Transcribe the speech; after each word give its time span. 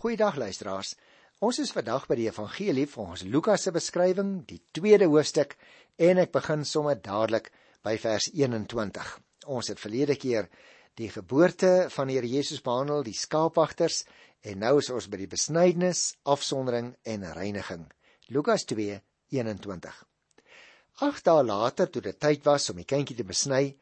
Goeiedag 0.00 0.38
luisteraars. 0.40 0.94
Ons 1.44 1.58
is 1.60 1.70
vandag 1.76 2.06
by 2.08 2.16
die 2.16 2.30
Evangelie 2.30 2.86
volgens 2.88 3.20
Lukas 3.28 3.66
se 3.66 3.72
beskrywing, 3.74 4.30
die 4.48 4.62
tweede 4.72 5.10
hoofstuk, 5.12 5.58
en 6.00 6.22
ek 6.22 6.32
begin 6.32 6.64
sommer 6.64 6.96
dadelik 6.96 7.50
by 7.84 7.98
vers 8.00 8.30
21. 8.32 9.10
Ons 9.52 9.68
het 9.68 9.82
verlede 9.82 10.16
keer 10.16 10.48
die 10.96 11.10
geboorte 11.12 11.90
van 11.92 12.08
die 12.08 12.16
Here 12.16 12.32
Jesus 12.32 12.64
behandel, 12.64 13.04
die 13.04 13.12
skaapwagters, 13.12 14.06
en 14.40 14.64
nou 14.64 14.72
is 14.80 14.88
ons 14.88 15.10
by 15.12 15.20
die 15.20 15.28
besnydenis, 15.36 16.06
afsondering 16.24 16.94
en 17.04 17.28
reiniging. 17.36 17.84
Lukas 18.32 18.64
2:21. 18.72 20.02
Agt 21.10 21.28
dae 21.28 21.44
later, 21.44 21.92
toe 21.92 22.08
dit 22.08 22.16
tyd 22.16 22.48
was 22.48 22.72
om 22.72 22.80
die 22.80 22.88
kindjie 22.88 23.20
te 23.20 23.28
besny, 23.28 23.76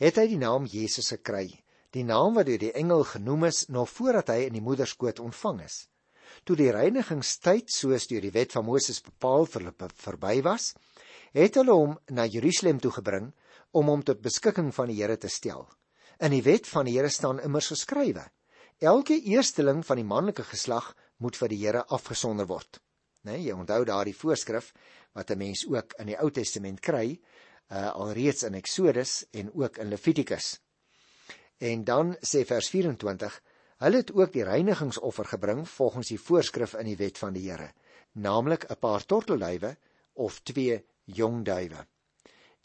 het 0.00 0.16
hy 0.16 0.30
die 0.32 0.40
naam 0.40 0.64
Jesus 0.64 1.12
gekry 1.12 1.50
die 1.96 2.04
naam 2.04 2.34
wat 2.36 2.46
deur 2.46 2.60
die 2.60 2.74
engel 2.76 3.04
genoem 3.04 3.44
is 3.48 3.66
nog 3.72 3.88
voordat 3.90 4.32
hy 4.34 4.46
in 4.48 4.56
die 4.58 4.64
moederskoot 4.64 5.20
ontvang 5.24 5.62
is. 5.64 5.86
Toe 6.44 6.56
die 6.56 6.70
reinigingstyd 6.72 7.72
soos 7.72 8.06
deur 8.10 8.24
die 8.24 8.34
wet 8.34 8.52
van 8.56 8.66
Moses 8.66 9.00
bepaal 9.04 9.46
vir 9.48 9.70
verby 10.04 10.34
was, 10.44 10.74
het 11.32 11.56
hulle 11.60 11.76
hom 11.76 11.96
na 12.12 12.26
Jerusalem 12.26 12.80
toe 12.80 12.92
gebring 12.98 13.32
om 13.72 13.88
hom 13.88 14.02
tot 14.04 14.20
beskikking 14.24 14.72
van 14.74 14.92
die 14.92 14.98
Here 15.00 15.16
te 15.16 15.28
stel. 15.32 15.66
In 16.20 16.32
die 16.34 16.44
wet 16.44 16.68
van 16.68 16.88
die 16.88 16.96
Here 16.98 17.08
staan 17.12 17.40
immers 17.40 17.70
geskrywe: 17.72 18.26
Elke 18.78 19.16
eersteling 19.16 19.84
van 19.86 20.00
die 20.00 20.06
manlike 20.06 20.44
geslag 20.44 20.94
moet 21.18 21.36
vir 21.36 21.48
die 21.48 21.60
Here 21.64 21.84
afgesonder 21.88 22.46
word. 22.46 22.80
Nee, 23.24 23.40
jy 23.48 23.56
onthou 23.56 23.82
daardie 23.84 24.16
voorskrif 24.16 24.72
wat 25.14 25.30
'n 25.30 25.38
mens 25.38 25.66
ook 25.66 25.94
in 25.98 26.06
die 26.06 26.18
Ou 26.20 26.30
Testament 26.30 26.80
kry, 26.80 27.18
uh, 27.70 27.90
alreeds 27.92 28.42
in 28.42 28.54
Eksodus 28.54 29.24
en 29.32 29.50
ook 29.54 29.78
in 29.78 29.88
Levitikus. 29.88 30.58
En 31.58 31.84
dan 31.84 32.16
sê 32.22 32.44
vers 32.46 32.68
24: 32.70 33.42
Hulle 33.78 33.96
het 33.96 34.12
ook 34.12 34.32
die 34.32 34.44
reinigingsoffer 34.46 35.24
gebring 35.24 35.68
volgens 35.68 36.08
die 36.08 36.20
voorskrif 36.20 36.74
in 36.78 36.86
die 36.90 36.96
wet 36.98 37.18
van 37.18 37.34
die 37.34 37.50
Here, 37.50 37.72
naamlik 38.12 38.66
'n 38.70 38.78
paar 38.78 39.04
tortelduwe 39.06 39.76
of 40.14 40.40
twee 40.42 40.84
jong 41.04 41.44
duwe. 41.44 41.86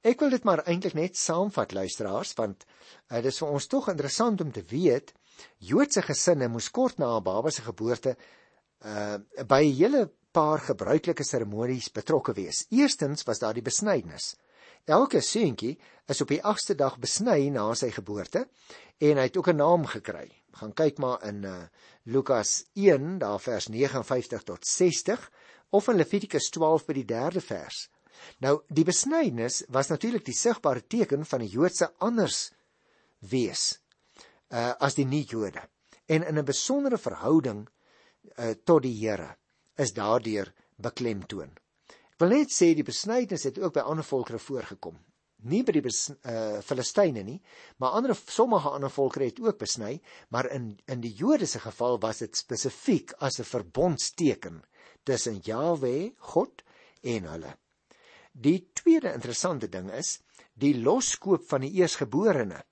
Ek 0.04 0.20
wil 0.20 0.30
dit 0.30 0.44
maar 0.44 0.66
eintlik 0.68 0.94
net 0.94 1.18
saamvat 1.18 1.72
luisteraars 1.72 2.34
want 2.34 2.66
uh, 2.66 3.22
dit 3.22 3.32
is 3.32 3.38
vir 3.40 3.50
ons 3.50 3.68
tog 3.68 3.90
interessant 3.90 4.42
om 4.42 4.52
te 4.52 4.64
weet 4.68 5.14
Joodse 5.58 6.02
gesinne 6.02 6.48
moes 6.48 6.70
kort 6.70 6.98
na 6.98 7.18
'n 7.18 7.24
baba 7.24 7.50
se 7.50 7.62
geboorte 7.62 8.18
uh 8.86 9.18
by 9.48 9.64
'n 9.64 9.76
hele 9.78 10.12
paar 10.32 10.60
gebruikelike 10.60 11.24
seremonies 11.24 11.92
betrokke 11.92 12.34
wees. 12.34 12.66
Eerstens 12.70 13.24
was 13.24 13.40
daar 13.40 13.54
die 13.54 13.62
besnydenis. 13.62 14.36
Elke 14.86 15.22
seentjie 15.22 15.78
is 16.12 16.20
op 16.22 16.28
die 16.28 16.42
8ste 16.44 16.76
dag 16.76 16.98
besny 17.00 17.48
na 17.56 17.70
sy 17.80 17.88
geboorte 17.96 18.42
en 19.00 19.20
hy 19.20 19.28
het 19.30 19.38
ook 19.38 19.48
'n 19.48 19.56
naam 19.56 19.86
gekry. 19.88 20.28
Gaan 20.60 20.74
kyk 20.74 20.98
maar 21.00 21.24
in 21.24 21.44
uh, 21.44 21.64
Lukas 22.04 22.66
1 22.74 23.18
daar 23.20 23.40
vers 23.40 23.68
59 23.68 24.44
tot 24.44 24.68
60 24.68 25.32
of 25.70 25.88
in 25.88 25.96
Levitikus 25.96 26.50
12 26.50 26.86
by 26.86 26.94
die 26.94 27.06
3de 27.06 27.42
vers. 27.42 27.90
Nou 28.40 28.62
die 28.68 28.84
besnydenis 28.84 29.64
was 29.70 29.88
natuurlik 29.88 30.26
die 30.26 30.36
sigbare 30.36 30.84
teken 30.88 31.26
van 31.26 31.40
die 31.40 31.50
Joodse 31.50 31.94
anders 31.98 32.52
wees 33.20 33.80
uh, 34.52 34.76
as 34.80 34.96
die 34.96 35.06
nie-Jode 35.06 35.64
en 36.06 36.28
in 36.28 36.38
'n 36.38 36.46
besondere 36.46 36.98
verhouding 36.98 37.68
uh, 38.36 38.52
tot 38.66 38.84
die 38.84 38.98
Here 39.00 39.38
is 39.78 39.94
daardeur 39.94 40.54
beklemtoon. 40.76 41.63
Ek 42.14 42.22
wil 42.22 42.36
net 42.36 42.54
sê 42.54 42.74
die 42.78 42.86
besnydenis 42.86 43.48
het 43.50 43.58
ook 43.58 43.74
by 43.74 43.84
ander 43.90 44.06
volkere 44.06 44.40
voorgekom. 44.40 45.00
Nie 45.50 45.64
by 45.68 45.74
die 45.76 45.82
uh 45.84 46.62
Filistyne 46.64 47.24
nie, 47.26 47.40
maar 47.82 47.98
ander 47.98 48.14
sommige 48.16 48.70
ander 48.70 48.92
volkere 48.94 49.26
het 49.28 49.42
ook 49.44 49.58
besny, 49.60 49.98
maar 50.30 50.48
in 50.54 50.78
in 50.88 51.02
die 51.02 51.12
Jode 51.18 51.48
se 51.50 51.60
geval 51.60 52.00
was 52.00 52.22
dit 52.24 52.38
spesifiek 52.38 53.12
as 53.20 53.40
'n 53.40 53.50
verbondsteken 53.50 54.62
tussen 55.04 55.42
Jahwe, 55.44 56.14
God 56.18 56.64
en 57.02 57.26
hulle. 57.26 57.58
Die 58.32 58.70
tweede 58.74 59.14
interessante 59.14 59.68
ding 59.70 59.92
is 59.92 60.20
die 60.54 60.76
loskoop 60.80 61.50
van 61.50 61.62
die 61.62 61.74
eersgeborene 61.82 62.64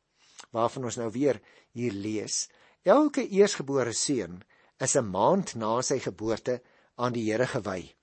waarvan 0.52 0.86
ons 0.86 0.98
nou 0.98 1.10
weer 1.12 1.42
hier 1.74 1.94
lees. 1.94 2.48
Elke 2.84 3.28
eersgebore 3.28 3.94
seun 3.94 4.44
is 4.80 4.96
'n 4.96 5.12
maand 5.12 5.56
na 5.56 5.82
sy 5.82 6.00
geboorte 6.00 6.62
aan 6.96 7.14
die 7.14 7.32
Here 7.32 7.48
gewy. 7.48 7.96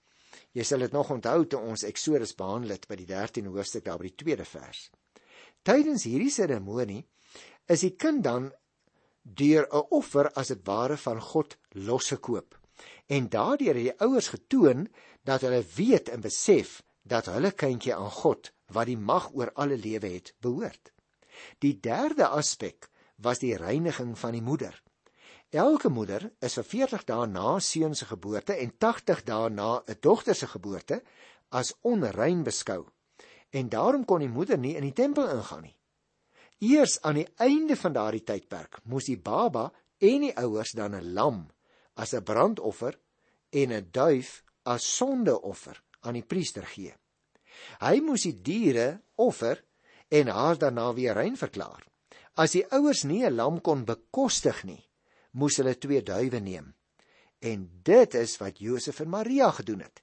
Jy 0.59 0.65
sal 0.67 0.83
dit 0.83 0.95
nog 0.95 1.13
onthou 1.15 1.45
toe 1.47 1.61
ons 1.71 1.85
Eksodus 1.87 2.35
behandel 2.35 2.75
het 2.75 2.89
by 2.91 2.97
die 2.99 3.07
13de 3.07 3.53
hoofstuk 3.55 3.85
daar 3.87 4.01
by 4.01 4.09
die 4.09 4.19
tweede 4.19 4.47
vers. 4.49 4.89
Tydens 5.63 6.07
hierdie 6.09 6.33
seremonie 6.35 7.05
is 7.71 7.85
die 7.87 7.93
kind 7.95 8.25
dan 8.27 8.49
deur 9.23 9.69
'n 9.71 9.87
offer 9.95 10.33
as 10.35 10.49
dit 10.49 10.65
ware 10.67 10.97
van 10.97 11.21
God 11.21 11.57
losgekoop. 11.71 12.59
En 13.07 13.29
daardeur 13.29 13.75
het 13.75 13.87
die 13.87 14.01
ouers 14.07 14.29
getoon 14.35 14.89
dat 15.23 15.47
hulle 15.47 15.63
weet 15.77 16.09
en 16.09 16.21
besef 16.21 16.83
dat 17.03 17.27
hulle 17.27 17.53
kindjie 17.53 17.95
aan 17.95 18.11
God 18.11 18.51
wat 18.75 18.87
die 18.87 18.99
mag 18.99 19.31
oor 19.35 19.53
alle 19.55 19.77
lewe 19.77 20.09
het, 20.09 20.35
behoort. 20.41 20.93
Die 21.59 21.79
derde 21.81 22.27
aspek 22.27 22.91
was 23.17 23.39
die 23.39 23.57
reiniging 23.57 24.19
van 24.19 24.33
die 24.33 24.43
moeder. 24.43 24.83
Elke 25.49 25.89
moeder 25.89 26.27
is 26.45 26.59
vir 26.59 26.65
40 26.69 27.05
dae 27.09 27.27
na 27.27 27.55
seun 27.65 27.95
se 27.97 28.05
geboorte 28.05 28.53
en 28.61 28.73
80 28.77 29.23
dae 29.25 29.49
na 29.49 29.81
'n 29.81 29.97
dogter 30.01 30.35
se 30.35 30.47
geboorte 30.47 31.03
as 31.49 31.73
onrein 31.81 32.43
beskou. 32.45 32.85
En 33.51 33.69
daarom 33.69 34.05
kon 34.05 34.21
die 34.21 34.29
moeder 34.29 34.59
nie 34.59 34.77
in 34.77 34.83
die 34.83 34.93
tempel 34.93 35.29
ingaan 35.29 35.63
nie. 35.63 35.77
Eers 36.59 37.01
aan 37.01 37.15
die 37.15 37.29
einde 37.37 37.77
van 37.77 37.93
daardie 37.93 38.25
tydperk 38.25 38.81
moes 38.85 39.05
die 39.05 39.17
baba 39.17 39.73
en 39.99 40.21
die 40.21 40.37
ouers 40.37 40.73
dan 40.73 40.95
'n 40.95 41.15
lam 41.15 41.49
as 41.97 42.13
'n 42.13 42.25
brandoffer 42.25 42.99
en 43.51 43.73
'n 43.73 43.89
duif 43.91 44.45
as 44.65 44.97
sondeoffer 44.97 45.83
aan 46.01 46.15
die 46.15 46.27
priester 46.27 46.67
gee. 46.67 46.95
Hy 47.81 48.01
moes 48.01 48.23
die 48.23 48.43
diere 48.43 49.01
offer 49.17 49.65
en 50.09 50.29
haar 50.29 50.59
daarna 50.59 50.93
weer 50.93 51.15
rein 51.15 51.37
verklaar. 51.37 51.87
As 52.37 52.53
die 52.53 52.67
ouers 52.71 53.05
nie 53.05 53.25
'n 53.25 53.35
lam 53.35 53.61
kon 53.61 53.85
bekostig 53.85 54.65
nie, 54.65 54.88
moes 55.31 55.57
hulle 55.61 55.77
twee 55.79 56.03
duwe 56.03 56.41
neem. 56.41 56.75
En 57.39 57.69
dit 57.83 58.15
is 58.15 58.37
wat 58.41 58.59
Josef 58.59 59.01
en 59.01 59.09
Maria 59.09 59.51
gedoen 59.51 59.81
het. 59.81 60.03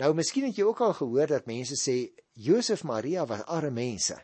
Nou 0.00 0.14
miskien 0.14 0.48
het 0.48 0.56
jy 0.58 0.66
ook 0.66 0.80
al 0.80 0.94
gehoor 0.98 1.30
dat 1.30 1.46
mense 1.46 1.78
sê 1.78 2.10
Josef 2.32 2.82
en 2.82 2.90
Maria 2.90 3.26
was 3.26 3.44
arme 3.46 3.70
mense. 3.70 4.16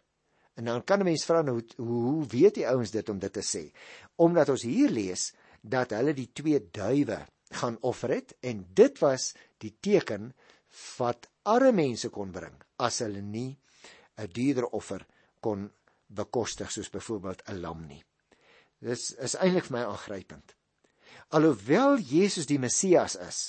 En 0.58 0.64
dan 0.64 0.84
kan 0.84 1.00
'n 1.00 1.04
mens 1.04 1.24
vra 1.24 1.42
nou 1.42 1.60
hoe, 1.60 1.86
hoe 1.86 2.26
weet 2.26 2.54
die 2.54 2.68
ouens 2.68 2.90
dit 2.90 3.08
om 3.08 3.18
dit 3.18 3.32
te 3.32 3.42
sê? 3.42 3.72
Omdat 4.16 4.48
ons 4.48 4.62
hier 4.62 4.90
lees 4.90 5.32
dat 5.62 5.90
hulle 5.90 6.14
die 6.14 6.30
twee 6.32 6.70
duwe 6.70 7.26
gaan 7.50 7.78
offer 7.80 8.10
het 8.10 8.36
en 8.40 8.66
dit 8.74 8.98
was 8.98 9.34
die 9.58 9.76
teken 9.80 10.34
wat 10.98 11.30
arme 11.42 11.72
mense 11.72 12.08
kon 12.08 12.30
bring 12.30 12.54
as 12.76 12.98
hulle 12.98 13.22
nie 13.22 13.58
'n 14.16 14.28
duurder 14.32 14.66
offer 14.66 15.06
kon 15.40 15.70
bekostig 16.06 16.70
soos 16.70 16.90
byvoorbeeld 16.90 17.42
'n 17.48 17.60
lam 17.60 17.86
nie. 17.86 18.04
Dis 18.80 19.10
is 19.20 19.36
eintlik 19.36 19.68
vir 19.68 19.76
my 19.76 19.84
aangrypend. 19.90 20.54
Alhoewel 21.36 22.00
Jesus 22.00 22.48
die 22.48 22.58
Messias 22.58 23.14
is, 23.20 23.40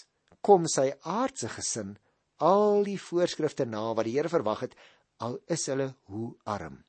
kom 0.43 0.67
sy 0.69 0.91
aardse 1.07 1.49
gesin 1.55 1.95
al 2.41 2.83
die 2.85 2.99
voorskrifte 2.99 3.65
na 3.69 3.91
wat 3.95 4.07
die 4.07 4.17
Here 4.17 4.29
verwag 4.29 4.65
het, 4.67 4.75
al 5.21 5.37
is 5.47 5.67
hulle 5.69 5.91
hoe 6.09 6.33
arm. 6.49 6.81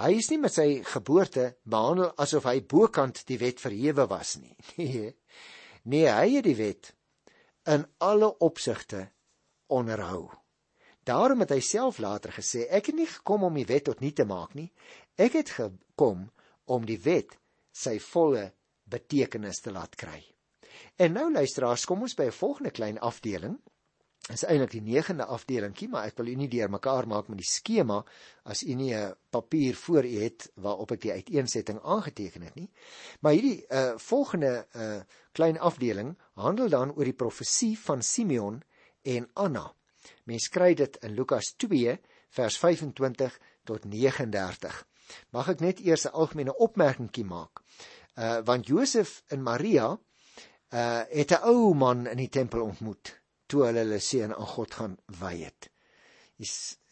Hy 0.00 0.12
is 0.16 0.28
nie 0.32 0.38
met 0.40 0.54
sy 0.54 0.68
geboorte 0.88 1.52
behandel 1.68 2.12
asof 2.22 2.46
hy 2.48 2.60
bokant 2.64 3.22
die 3.28 3.38
wet 3.40 3.60
verhewe 3.62 4.08
was 4.10 4.36
nie. 4.40 4.56
Nee. 4.78 5.12
Nee, 5.82 6.06
hy 6.06 6.36
het 6.36 6.46
die 6.46 6.58
wet 6.60 6.92
in 7.66 7.82
alle 7.98 8.28
opsigte 8.46 9.08
onderhou. 9.66 10.28
Daarom 11.02 11.42
het 11.42 11.50
hy 11.56 11.58
self 11.66 11.98
later 11.98 12.30
gesê, 12.30 12.68
ek 12.70 12.92
het 12.92 12.98
nie 13.00 13.08
gekom 13.10 13.48
om 13.48 13.58
die 13.58 13.66
wet 13.66 13.88
tot 13.88 14.02
nie 14.04 14.12
te 14.14 14.22
maak 14.22 14.54
nie. 14.54 14.68
Ek 15.18 15.34
het 15.40 15.50
gekom 15.56 16.28
om 16.70 16.86
die 16.86 17.00
wet 17.02 17.34
sy 17.72 17.98
volle 18.12 18.52
betekenis 18.84 19.60
te 19.60 19.72
laat 19.72 19.96
kry. 19.96 20.20
En 20.96 21.12
nou 21.12 21.28
luisteraars, 21.32 21.84
kom 21.88 22.02
ons 22.02 22.14
by 22.14 22.24
'n 22.28 22.38
volgende 22.38 22.70
klein 22.70 22.98
afdeling. 22.98 23.58
Dit 24.22 24.36
is 24.36 24.44
eintlik 24.46 24.70
die 24.70 24.82
9de 24.82 25.24
afdelingkie, 25.24 25.88
maar 25.88 26.04
ek 26.06 26.16
wil 26.16 26.28
u 26.30 26.34
nie 26.34 26.48
deurmekaar 26.48 27.08
maak 27.10 27.28
met 27.28 27.38
die 27.38 27.48
skema 27.48 28.04
as 28.44 28.62
u 28.62 28.74
nie 28.74 28.94
'n 28.94 29.14
papier 29.30 29.74
voor 29.74 30.04
u 30.04 30.20
het 30.22 30.52
waarop 30.54 30.92
ek 30.92 31.00
die 31.00 31.12
uiteensetting 31.12 31.80
aangeteken 31.82 32.42
het 32.42 32.54
nie. 32.54 32.70
Maar 33.20 33.32
hierdie 33.32 33.64
uh 33.68 33.98
volgende 33.98 34.66
uh 34.76 35.02
klein 35.32 35.58
afdeling 35.58 36.18
handel 36.34 36.68
dan 36.68 36.94
oor 36.94 37.04
die 37.04 37.20
profesie 37.24 37.78
van 37.78 38.02
Simeon 38.02 38.62
en 39.02 39.30
Anna. 39.32 39.74
Mens 40.24 40.48
kry 40.48 40.74
dit 40.74 40.96
in 41.02 41.14
Lukas 41.14 41.54
2 41.56 42.00
vers 42.28 42.58
25 42.58 43.40
tot 43.64 43.84
39. 43.84 44.86
Mag 45.30 45.48
ek 45.48 45.60
net 45.60 45.80
eers 45.80 46.06
'n 46.06 46.14
algemene 46.14 46.54
opmerkingie 46.56 47.24
maak? 47.24 47.62
Uh 48.16 48.40
want 48.44 48.66
Josef 48.66 49.22
en 49.28 49.42
Maria 49.42 49.88
uh 50.72 51.04
het 51.08 51.32
'n 51.32 51.44
ou 51.48 51.74
man 51.74 52.06
in 52.06 52.16
die 52.16 52.28
tempel 52.28 52.62
ontmoet 52.62 53.18
toe 53.46 53.66
hulle 53.66 53.84
hulle 53.84 54.00
seun 54.00 54.34
aan 54.34 54.52
God 54.54 54.74
gaan 54.74 54.96
wy 55.20 55.36
het. 55.44 55.68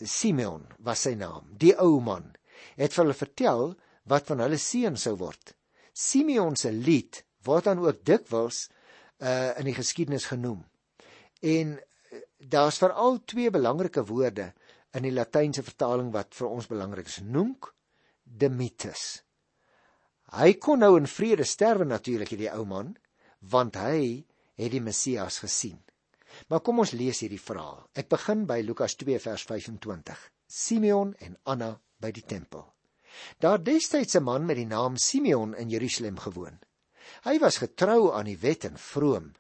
Simeon 0.05 0.67
was 0.79 1.03
sy 1.07 1.15
naam. 1.15 1.49
Die 1.57 1.75
ou 1.77 2.01
man 2.01 2.33
het 2.77 2.93
vir 2.93 3.05
hulle 3.05 3.17
vertel 3.17 3.75
wat 4.05 4.27
van 4.27 4.45
hulle 4.45 4.59
seun 4.59 4.97
sou 4.97 5.17
word. 5.17 5.55
Simeon 5.93 6.57
se 6.57 6.73
lied 6.73 7.25
word 7.45 7.65
dan 7.65 7.79
ook 7.79 8.05
dikwels 8.05 8.69
uh 9.19 9.53
in 9.61 9.69
die 9.69 9.77
geskiedenis 9.77 10.29
genoem. 10.33 10.65
En 11.41 11.77
uh, 11.77 12.21
daar's 12.39 12.79
veral 12.79 13.25
twee 13.25 13.51
belangrike 13.51 14.05
woorde 14.05 14.53
in 14.97 15.03
die 15.03 15.15
Latynse 15.15 15.63
vertaling 15.63 16.13
wat 16.13 16.35
vir 16.35 16.49
ons 16.49 16.69
belangrik 16.71 17.07
is. 17.07 17.21
Nunc 17.21 17.73
dimittis. 18.31 19.23
Hy 20.31 20.55
kon 20.63 20.79
nou 20.85 20.95
in 20.97 21.09
vrede 21.11 21.45
sterwe 21.45 21.85
natuurlik 21.85 22.31
hierdie 22.31 22.53
ou 22.55 22.65
man, 22.65 22.95
want 23.41 23.79
hy 23.81 24.23
het 24.61 24.71
die 24.71 24.83
Messias 24.85 25.41
gesien. 25.43 25.81
Maar 26.49 26.63
kom 26.63 26.79
ons 26.79 26.95
lees 26.95 27.25
hierdie 27.25 27.43
verhaal. 27.43 27.83
Ek 27.99 28.11
begin 28.13 28.45
by 28.47 28.61
Lukas 28.63 28.95
2 29.01 29.19
vers 29.19 29.47
25. 29.49 30.21
Simeon 30.47 31.15
en 31.19 31.37
Anna 31.51 31.73
by 31.99 32.13
die 32.15 32.27
tempel. 32.27 32.69
Daar 33.43 33.59
destyds 33.59 34.15
'n 34.17 34.23
man 34.23 34.47
met 34.47 34.57
die 34.57 34.67
naam 34.67 34.97
Simeon 34.97 35.55
in 35.55 35.69
Jerusalem 35.69 36.19
gewoon. 36.19 36.61
Hy 37.25 37.39
was 37.39 37.59
getrou 37.59 38.13
aan 38.13 38.25
die 38.31 38.39
wet 38.39 38.65
en 38.65 38.79
vroom 38.79 39.33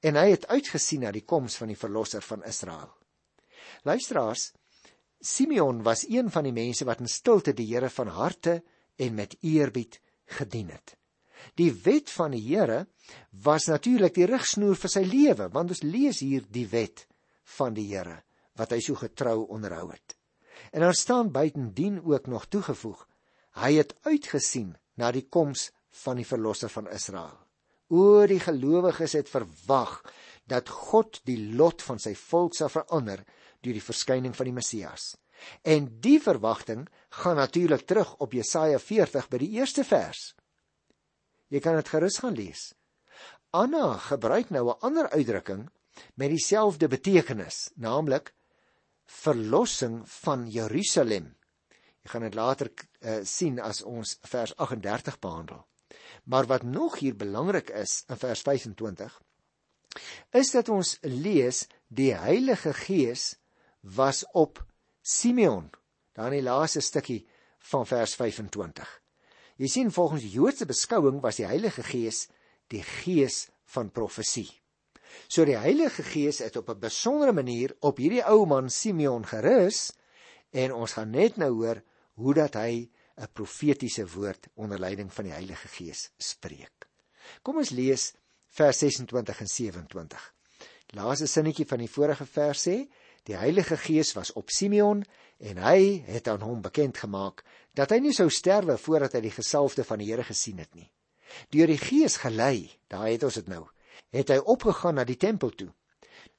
en 0.00 0.14
hy 0.14 0.30
het 0.30 0.46
uitgesien 0.46 1.00
na 1.00 1.10
die 1.10 1.24
koms 1.24 1.56
van 1.56 1.68
die 1.68 1.78
verlosser 1.78 2.22
van 2.22 2.44
Israel. 2.44 2.94
Luisteraars, 3.82 4.52
Simeon 5.20 5.82
was 5.82 6.04
een 6.08 6.30
van 6.30 6.44
die 6.44 6.54
mense 6.54 6.84
wat 6.84 7.00
in 7.00 7.10
stilte 7.10 7.54
die 7.56 7.66
Here 7.72 7.90
van 7.90 8.08
harte 8.08 8.62
en 8.96 9.14
met 9.14 9.36
eerbied 9.40 10.00
gedien 10.38 10.70
het. 10.70 10.96
Die 11.54 11.72
wet 11.84 12.10
van 12.10 12.34
die 12.34 12.42
Here 12.42 12.86
was 13.30 13.68
natuurlik 13.70 14.14
die 14.16 14.28
rigsnoer 14.28 14.76
vir 14.76 14.92
sy 14.92 15.04
lewe, 15.06 15.48
want 15.52 15.72
ons 15.74 15.84
lees 15.84 16.20
hier 16.24 16.46
die 16.52 16.66
wet 16.72 17.06
van 17.56 17.74
die 17.76 17.88
Here 17.92 18.22
wat 18.56 18.72
hy 18.72 18.80
so 18.80 18.96
getrou 18.96 19.44
onderhou 19.52 19.90
het. 19.92 20.16
En 20.72 20.80
daar 20.80 20.96
staan 20.96 21.32
buitendien 21.32 22.00
ook 22.04 22.26
nog 22.26 22.46
toegevoeg: 22.48 23.06
hy 23.60 23.74
het 23.76 23.94
uitgesien 24.08 24.76
na 24.96 25.10
die 25.12 25.26
koms 25.28 25.70
van 26.04 26.16
die 26.16 26.28
verlosser 26.28 26.72
van 26.72 26.88
Israel. 26.92 27.36
O 27.92 28.26
die 28.26 28.40
gelowiges 28.42 29.14
het 29.14 29.28
verwag 29.30 30.00
dat 30.48 30.68
God 30.68 31.20
die 31.28 31.38
lot 31.54 31.82
van 31.86 32.00
sy 32.02 32.14
volk 32.18 32.56
sal 32.56 32.72
verander 32.72 33.22
deur 33.66 33.76
die 33.76 33.84
verskyning 33.84 34.34
van 34.36 34.48
die 34.48 34.56
Messias. 34.56 35.14
En 35.62 35.88
die 36.00 36.16
verwagting 36.22 36.86
gaan 37.20 37.36
natuurlik 37.36 37.84
terug 37.86 38.14
op 38.24 38.32
Jesaja 38.32 38.78
40 38.80 39.28
by 39.28 39.40
die 39.42 39.52
eerste 39.58 39.84
vers. 39.84 40.32
Jy 41.52 41.60
kan 41.62 41.76
dit 41.78 41.88
gerus 41.92 42.18
gaan 42.22 42.34
lees. 42.34 42.70
Anna 43.54 43.96
gebruik 44.08 44.50
nou 44.50 44.68
'n 44.68 44.80
ander 44.80 45.10
uitdrukking 45.10 45.68
met 46.14 46.30
dieselfde 46.30 46.88
betekenis, 46.88 47.70
naamlik 47.76 48.34
verlossing 49.06 50.02
van 50.08 50.48
Jerusalem. 50.50 51.36
Jy 52.02 52.10
gaan 52.10 52.22
dit 52.22 52.34
later 52.34 52.70
uh, 53.00 53.18
sien 53.22 53.60
as 53.60 53.82
ons 53.82 54.18
vers 54.22 54.56
38 54.56 55.18
behandel. 55.18 55.66
Maar 56.24 56.46
wat 56.46 56.62
nog 56.62 56.98
hier 56.98 57.16
belangrik 57.16 57.70
is 57.70 58.04
in 58.08 58.16
vers 58.16 58.42
25 58.42 59.22
is 60.30 60.50
dat 60.50 60.68
ons 60.68 60.98
lees 61.00 61.66
die 61.88 62.12
Heilige 62.14 62.74
Gees 62.74 63.38
was 63.94 64.24
op 64.32 64.64
Simeon. 65.02 65.70
Dan 66.12 66.30
die 66.30 66.42
laaste 66.42 66.80
stukkie 66.80 67.26
van 67.70 67.86
vers 67.86 68.14
25. 68.14 68.88
Jy 69.56 69.68
sien 69.68 69.92
volgens 69.92 70.24
die 70.24 70.32
Joodse 70.34 70.66
beskouing 70.68 71.20
was 71.24 71.38
die 71.40 71.46
Heilige 71.48 71.82
Gees 71.82 72.26
die 72.72 72.82
gees 72.82 73.46
van 73.72 73.90
profesie. 73.94 74.48
So 75.28 75.46
die 75.46 75.56
Heilige 75.56 76.02
Gees 76.02 76.42
het 76.44 76.56
op 76.56 76.68
'n 76.70 76.80
besondere 76.80 77.32
manier 77.32 77.76
op 77.80 77.96
hierdie 77.96 78.24
ou 78.24 78.46
man 78.46 78.70
Simeon 78.70 79.26
gerus 79.26 79.92
en 80.50 80.72
ons 80.72 80.92
gaan 80.92 81.10
net 81.10 81.36
nou 81.36 81.52
hoor 81.52 81.82
hoe 82.14 82.34
dat 82.34 82.54
hy 82.54 82.90
'n 83.16 83.32
profetiese 83.32 84.06
woord 84.06 84.48
onder 84.54 84.78
leiding 84.78 85.12
van 85.12 85.24
die 85.24 85.32
Heilige 85.32 85.68
Gees 85.68 86.10
spreek. 86.18 86.88
Kom 87.42 87.56
ons 87.56 87.70
lees 87.70 88.12
vers 88.48 88.78
26 88.78 89.40
en 89.40 89.46
27. 89.46 90.34
Laaste 90.86 91.26
sinnetjie 91.26 91.66
van 91.66 91.78
die 91.78 91.90
vorige 91.90 92.26
vers 92.26 92.68
sê: 92.68 92.88
Die 93.26 93.36
Heilige 93.36 93.76
Gees 93.76 94.12
was 94.14 94.32
op 94.38 94.50
Simeon 94.54 95.02
en 95.42 95.58
hy 95.58 96.04
het 96.06 96.28
aan 96.30 96.44
hom 96.46 96.60
bekend 96.62 96.98
gemaak 97.02 97.42
dat 97.74 97.90
hy 97.90 97.98
nie 98.04 98.14
sou 98.14 98.28
sterwe 98.30 98.76
voordat 98.78 99.16
hy 99.18 99.24
die 99.26 99.34
gesalfde 99.34 99.84
van 99.84 99.98
die 99.98 100.12
Here 100.12 100.24
gesien 100.24 100.60
het 100.62 100.70
nie. 100.78 100.86
Deur 101.50 101.66
die 101.66 101.80
Gees 101.80 102.20
gelei, 102.22 102.70
daar 102.86 103.08
het 103.10 103.26
ons 103.26 103.40
dit 103.40 103.48
nou, 103.50 103.64
het 104.14 104.30
hy 104.30 104.38
opgegaan 104.38 105.00
na 105.00 105.04
die 105.04 105.18
tempel 105.18 105.50
toe. 105.58 105.72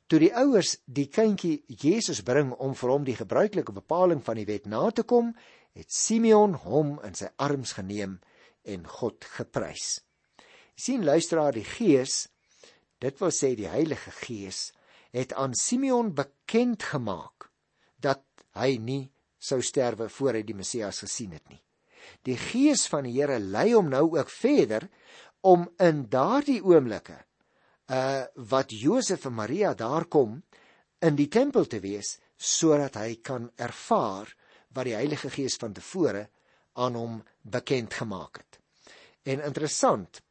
Toe 0.07 0.21
die 0.23 0.31
ouers 0.39 0.77
die 0.85 1.09
kindjie 1.11 1.65
Jesus 1.67 2.23
bring 2.23 2.53
om 2.63 2.71
vir 2.79 2.93
hom 2.93 3.03
die 3.03 3.17
gebruikelike 3.19 3.75
bepaling 3.75 4.23
van 4.23 4.39
die 4.39 4.47
wet 4.47 4.69
na 4.71 4.85
te 4.95 5.03
kom, 5.03 5.33
het 5.75 5.91
Simeon 5.91 6.55
hom 6.63 6.95
in 7.03 7.17
sy 7.19 7.27
arms 7.35 7.75
geneem 7.75 8.17
en 8.63 8.87
God 8.87 9.27
geprys. 9.35 9.99
sien 10.77 11.03
luisteraar 11.03 11.51
die 11.51 11.65
Gees, 11.65 12.29
dit 13.01 13.19
wil 13.19 13.31
sê 13.33 13.55
die 13.57 13.67
Heilige 13.67 14.11
Gees, 14.23 14.71
het 15.17 15.33
aan 15.33 15.55
Simeon 15.57 16.13
bekend 16.13 16.83
gemaak 16.83 17.49
dat 18.01 18.23
hy 18.57 18.77
nie 18.77 19.05
sou 19.37 19.61
sterwe 19.65 20.09
voor 20.09 20.37
hy 20.37 20.43
die 20.45 20.57
Messias 20.57 21.01
gesien 21.05 21.33
het 21.33 21.45
nie. 21.49 21.61
Die 22.23 22.37
gees 22.39 22.85
van 22.89 23.07
die 23.07 23.15
Here 23.17 23.39
lei 23.39 23.73
hom 23.73 23.89
nou 23.91 24.05
ook 24.17 24.29
verder 24.31 24.87
om 25.41 25.67
in 25.83 26.05
daardie 26.11 26.61
oomblikke 26.63 27.19
uh 27.87 28.25
wat 28.51 28.73
Josef 28.75 29.25
en 29.25 29.37
Maria 29.37 29.73
daar 29.73 30.05
kom 30.11 30.41
in 30.99 31.15
die 31.15 31.29
tempel 31.31 31.67
te 31.71 31.79
wees 31.79 32.17
sodat 32.37 32.97
hy 32.99 33.19
kan 33.23 33.49
ervaar 33.55 34.33
wat 34.75 34.89
die 34.89 34.97
Heilige 34.97 35.29
Gees 35.33 35.55
van 35.61 35.73
tevore 35.73 36.27
aan 36.77 36.97
hom 36.99 37.21
bekend 37.41 37.93
gemaak 37.93 38.37
het. 38.37 38.59
En 39.23 39.41
interessant, 39.41 40.21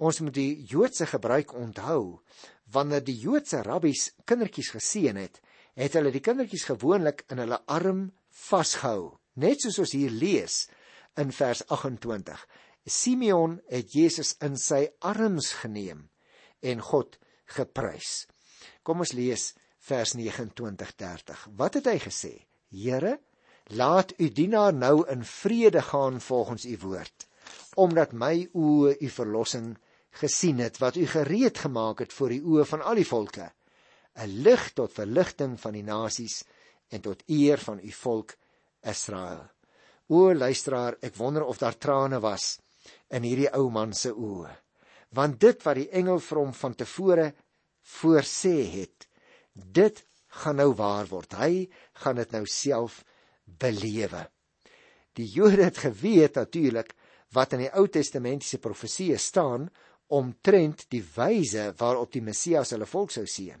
ons 0.00 0.20
moet 0.24 0.34
die 0.34 0.64
Joodse 0.64 1.06
gebruik 1.06 1.52
onthou 1.54 2.20
wanneer 2.72 3.02
die 3.04 3.18
Joodse 3.20 3.60
rabbies 3.66 4.10
kindertjies 4.24 4.72
geseën 4.76 5.18
het, 5.20 5.40
het 5.76 5.96
hulle 5.98 6.12
die 6.14 6.22
kindertjies 6.24 6.68
gewoonlik 6.70 7.24
in 7.32 7.42
hulle 7.42 7.60
arm 7.68 8.06
vasgehou, 8.30 9.18
net 9.36 9.62
soos 9.62 9.80
ons 9.84 9.94
hier 9.96 10.12
lees 10.14 10.64
in 11.20 11.32
vers 11.34 11.62
28. 11.68 12.40
Simeon 12.86 13.58
het 13.68 13.92
Jesus 13.94 14.36
in 14.44 14.56
sy 14.56 14.86
arms 15.04 15.52
geneem 15.60 16.06
en 16.64 16.80
God 16.84 17.18
geprys. 17.56 18.24
Kom 18.86 19.02
ons 19.04 19.12
lees 19.16 19.50
vers 19.84 20.14
29:30. 20.16 21.48
Wat 21.56 21.76
het 21.76 21.90
hy 21.90 21.98
gesê? 21.98 22.32
Here, 22.70 23.18
laat 23.76 24.14
u 24.18 24.28
dienaar 24.28 24.74
nou 24.74 25.04
in 25.10 25.24
vrede 25.24 25.82
gaan 25.82 26.20
volgens 26.20 26.64
u 26.64 26.76
woord, 26.82 27.26
omdat 27.76 28.12
my 28.12 28.48
oë 28.54 28.96
u 29.00 29.08
verlossing 29.08 29.76
gesien 30.10 30.58
het 30.58 30.78
wat 30.78 30.96
u 30.96 31.06
gereed 31.06 31.58
gemaak 31.58 31.98
het 31.98 32.12
voor 32.12 32.34
die 32.34 32.42
oë 32.42 32.64
van 32.66 32.82
al 32.82 32.98
die 32.98 33.06
volke 33.06 33.52
'n 34.18 34.42
lig 34.42 34.72
tot 34.72 34.92
verligting 34.92 35.60
van 35.60 35.72
die 35.72 35.86
nasies 35.86 36.42
en 36.88 37.00
tot 37.00 37.22
eer 37.26 37.58
van 37.58 37.78
u 37.82 37.92
volk 37.92 38.34
Israel. 38.82 39.46
O 40.08 40.34
luisteraar, 40.34 40.96
ek 41.00 41.14
wonder 41.16 41.44
of 41.44 41.58
daar 41.58 41.78
trane 41.78 42.20
was 42.20 42.58
in 43.08 43.22
hierdie 43.22 43.50
ou 43.54 43.70
man 43.70 43.92
se 43.94 44.10
oë. 44.10 44.50
Want 45.14 45.40
dit 45.40 45.62
wat 45.62 45.76
die 45.78 45.90
engel 45.90 46.18
vir 46.18 46.38
hom 46.38 46.52
van 46.54 46.74
tevore 46.74 47.34
voorsê 47.82 48.56
het, 48.74 49.06
dit 49.54 50.04
gaan 50.42 50.56
nou 50.56 50.72
waar 50.74 51.06
word. 51.10 51.34
Hy 51.34 51.68
gaan 52.02 52.16
dit 52.16 52.32
nou 52.32 52.44
self 52.46 53.04
belewe. 53.44 54.26
Die 55.18 55.26
Jode 55.26 55.64
het 55.66 55.78
geweet 55.78 56.38
natuurlik 56.38 56.94
wat 57.34 57.54
in 57.54 57.64
die 57.66 57.72
Ou 57.74 57.86
Testamentiese 57.90 58.58
profeseë 58.62 59.18
staan 59.18 59.68
omtrent 60.10 60.86
die 60.90 61.02
wyse 61.16 61.70
waarop 61.78 62.12
die 62.12 62.24
Messias 62.24 62.74
hulle 62.74 62.88
volk 62.90 63.14
sou 63.14 63.26
seën. 63.26 63.60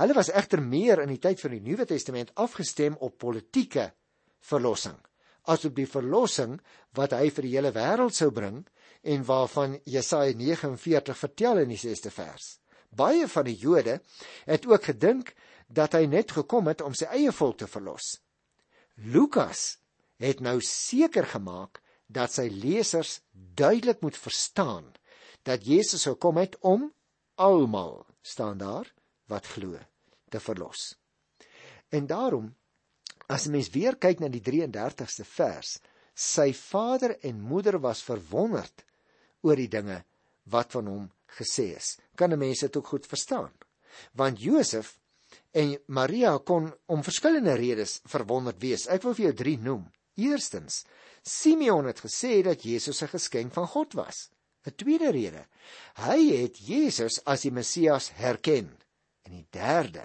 Hulle 0.00 0.16
was 0.16 0.32
egter 0.32 0.60
meer 0.62 1.00
in 1.02 1.12
die 1.12 1.22
tyd 1.22 1.40
van 1.40 1.56
die 1.56 1.64
Nuwe 1.64 1.86
Testament 1.88 2.34
afgestem 2.36 2.98
op 3.00 3.18
politieke 3.18 3.90
verlossing 4.40 4.98
as 5.48 5.64
op 5.64 5.76
die 5.76 5.88
verlossing 5.88 6.58
wat 6.96 7.14
hy 7.16 7.28
vir 7.32 7.46
die 7.46 7.54
hele 7.56 7.72
wêreld 7.74 8.16
sou 8.16 8.30
bring 8.34 8.62
en 9.02 9.24
waarvan 9.26 9.78
Jesaja 9.88 10.34
49 10.36 11.16
vertel 11.16 11.62
in 11.64 11.72
die 11.72 11.80
6ste 11.80 12.12
vers. 12.12 12.58
Baie 12.90 13.28
van 13.30 13.46
die 13.46 13.56
Jode 13.56 14.00
het 14.46 14.66
ook 14.68 14.90
gedink 14.90 15.32
dat 15.68 15.94
hy 15.94 16.06
net 16.10 16.34
gekom 16.34 16.68
het 16.68 16.82
om 16.82 16.94
sy 16.94 17.08
eie 17.14 17.32
volk 17.32 17.62
te 17.62 17.70
verlos. 17.70 18.18
Lukas 19.00 19.78
het 20.20 20.42
nou 20.44 20.58
seker 20.60 21.28
gemaak 21.30 21.80
dat 22.10 22.34
sy 22.34 22.48
lesers 22.50 23.20
duidelik 23.32 24.02
moet 24.02 24.18
verstaan 24.18 24.90
dat 25.42 25.66
Jesus 25.66 26.04
gekom 26.04 26.36
het 26.36 26.56
om 26.60 26.92
almal 27.34 28.06
staan 28.22 28.58
daar 28.58 28.92
wat 29.26 29.46
glo 29.46 29.78
te 30.28 30.40
verlos. 30.40 30.96
En 31.88 32.06
daarom 32.06 32.54
as 33.26 33.46
'n 33.46 33.50
mens 33.50 33.70
weer 33.70 33.96
kyk 33.96 34.18
na 34.20 34.28
die 34.28 34.42
33ste 34.42 35.24
vers, 35.24 35.80
sy 36.14 36.52
vader 36.52 37.18
en 37.20 37.40
moeder 37.40 37.80
was 37.80 38.02
verwonderd 38.02 38.84
oor 39.40 39.56
die 39.56 39.68
dinge 39.68 40.04
wat 40.42 40.72
van 40.72 40.86
hom 40.86 41.10
gesê 41.38 41.76
is. 41.76 41.98
Kan 42.14 42.32
'n 42.32 42.38
mens 42.38 42.60
dit 42.60 42.76
ook 42.76 42.86
goed 42.86 43.06
verstaan? 43.06 43.52
Want 44.12 44.40
Josef 44.40 44.98
en 45.50 45.78
Maria 45.86 46.38
kon 46.38 46.74
om 46.86 47.02
verskillende 47.02 47.54
redes 47.54 48.00
verwonderd 48.04 48.60
wees. 48.60 48.86
Ek 48.86 49.02
wil 49.02 49.14
vir 49.14 49.24
jou 49.24 49.34
3 49.34 49.58
noem. 49.58 49.90
Eerstens, 50.14 50.84
Simeon 51.22 51.86
het 51.86 52.00
gesê 52.00 52.42
dat 52.42 52.62
Jesus 52.62 53.02
'n 53.02 53.08
geskenk 53.08 53.52
van 53.52 53.66
God 53.66 53.92
was. 53.92 54.30
'n 54.66 54.74
tweede 54.76 55.10
rede. 55.10 55.46
Hy 55.94 56.20
het 56.42 56.58
Jesus 56.58 57.20
as 57.24 57.42
die 57.46 57.52
Messias 57.52 58.10
herken. 58.12 58.76
En 59.22 59.32
die 59.32 59.46
derde, 59.50 60.04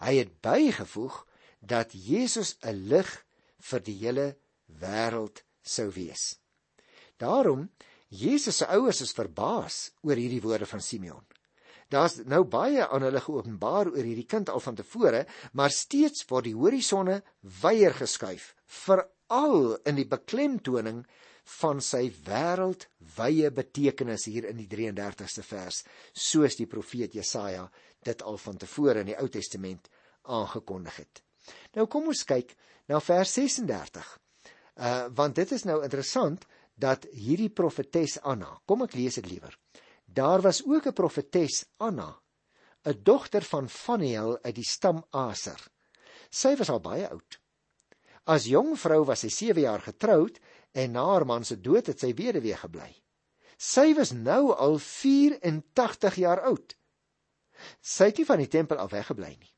hy 0.00 0.16
het 0.18 0.40
bygevoeg 0.40 1.24
dat 1.60 1.92
Jesus 1.92 2.56
'n 2.62 2.88
lig 2.92 3.24
vir 3.58 3.80
die 3.80 3.98
hele 4.04 4.36
wêreld 4.66 5.42
sou 5.62 5.90
wees. 5.90 6.38
Daarom 7.16 7.70
Jesus 8.08 8.56
se 8.56 8.66
ouers 8.66 9.00
is 9.00 9.12
verbaas 9.12 9.90
oor 10.02 10.14
hierdie 10.14 10.42
woorde 10.42 10.66
van 10.66 10.80
Simeon. 10.80 11.24
Daar's 11.88 12.16
nou 12.26 12.42
baie 12.44 12.86
aan 12.86 13.02
hulle 13.06 13.20
geopenbaar 13.22 13.90
oor 13.92 14.06
hierdie 14.06 14.26
kind 14.26 14.50
al 14.50 14.62
van 14.62 14.74
tevore, 14.74 15.26
maar 15.52 15.70
steeds 15.70 16.26
word 16.30 16.48
die 16.48 16.54
horisonne 16.54 17.20
weier 17.62 17.94
geskuif, 17.94 18.54
veral 19.26 19.76
in 19.84 19.96
die 19.96 20.06
beklemtoning 20.06 21.04
van 21.60 21.80
sy 21.80 22.10
wêreldwye 22.26 23.50
betekenis 23.54 24.26
hier 24.26 24.46
in 24.50 24.56
die 24.58 24.66
33ste 24.66 25.42
vers, 25.42 25.84
soos 26.12 26.56
die 26.56 26.66
profeet 26.66 27.14
Jesaja 27.14 27.68
dit 28.04 28.22
al 28.22 28.36
van 28.38 28.56
tevore 28.56 29.00
in 29.00 29.06
die 29.06 29.18
Ou 29.18 29.28
Testament 29.28 29.88
aangekondig 30.24 30.96
het. 30.96 31.22
Nou 31.76 31.86
kom 31.86 32.08
ons 32.08 32.24
kyk 32.24 32.56
na 32.88 33.00
vers 33.00 33.32
36. 33.32 34.18
Uh 34.76 35.08
want 35.14 35.36
dit 35.36 35.52
is 35.52 35.64
nou 35.64 35.82
interessant 35.82 36.44
dat 36.76 37.06
hierdie 37.12 37.50
profetes 37.50 38.18
Anna, 38.22 38.58
kom 38.66 38.82
ek 38.82 38.94
lees 38.94 39.16
dit 39.16 39.30
liewer. 39.30 39.56
Daar 40.04 40.42
was 40.42 40.62
ook 40.66 40.86
'n 40.86 40.92
profetes 40.92 41.64
Anna, 41.78 42.18
'n 42.84 43.02
dogter 43.02 43.42
van 43.42 43.68
Faniel 43.68 44.38
uit 44.42 44.54
die 44.54 44.64
stam 44.64 45.04
Aser. 45.10 45.60
Sy 46.30 46.56
was 46.56 46.68
al 46.68 46.80
baie 46.80 47.08
oud. 47.08 47.40
As 48.26 48.48
jong 48.50 48.74
vrou 48.74 49.04
was 49.06 49.22
sy 49.22 49.30
7 49.30 49.62
jaar 49.62 49.82
getroud 49.84 50.40
en 50.74 50.96
na 50.96 51.04
haar 51.06 51.26
man 51.26 51.44
se 51.46 51.60
dood 51.62 51.86
het 51.86 52.02
sy 52.02 52.10
weduwee 52.18 52.56
gebly. 52.58 52.90
Sy 53.56 53.92
was 53.94 54.10
nou 54.12 54.50
al 54.52 54.80
84 54.82 56.18
jaar 56.20 56.42
oud. 56.50 56.74
Sy 57.80 58.10
het 58.10 58.18
nie 58.18 58.26
van 58.28 58.42
die 58.42 58.50
tempel 58.50 58.82
af 58.82 58.92
weggebly 58.92 59.36
nie 59.36 59.52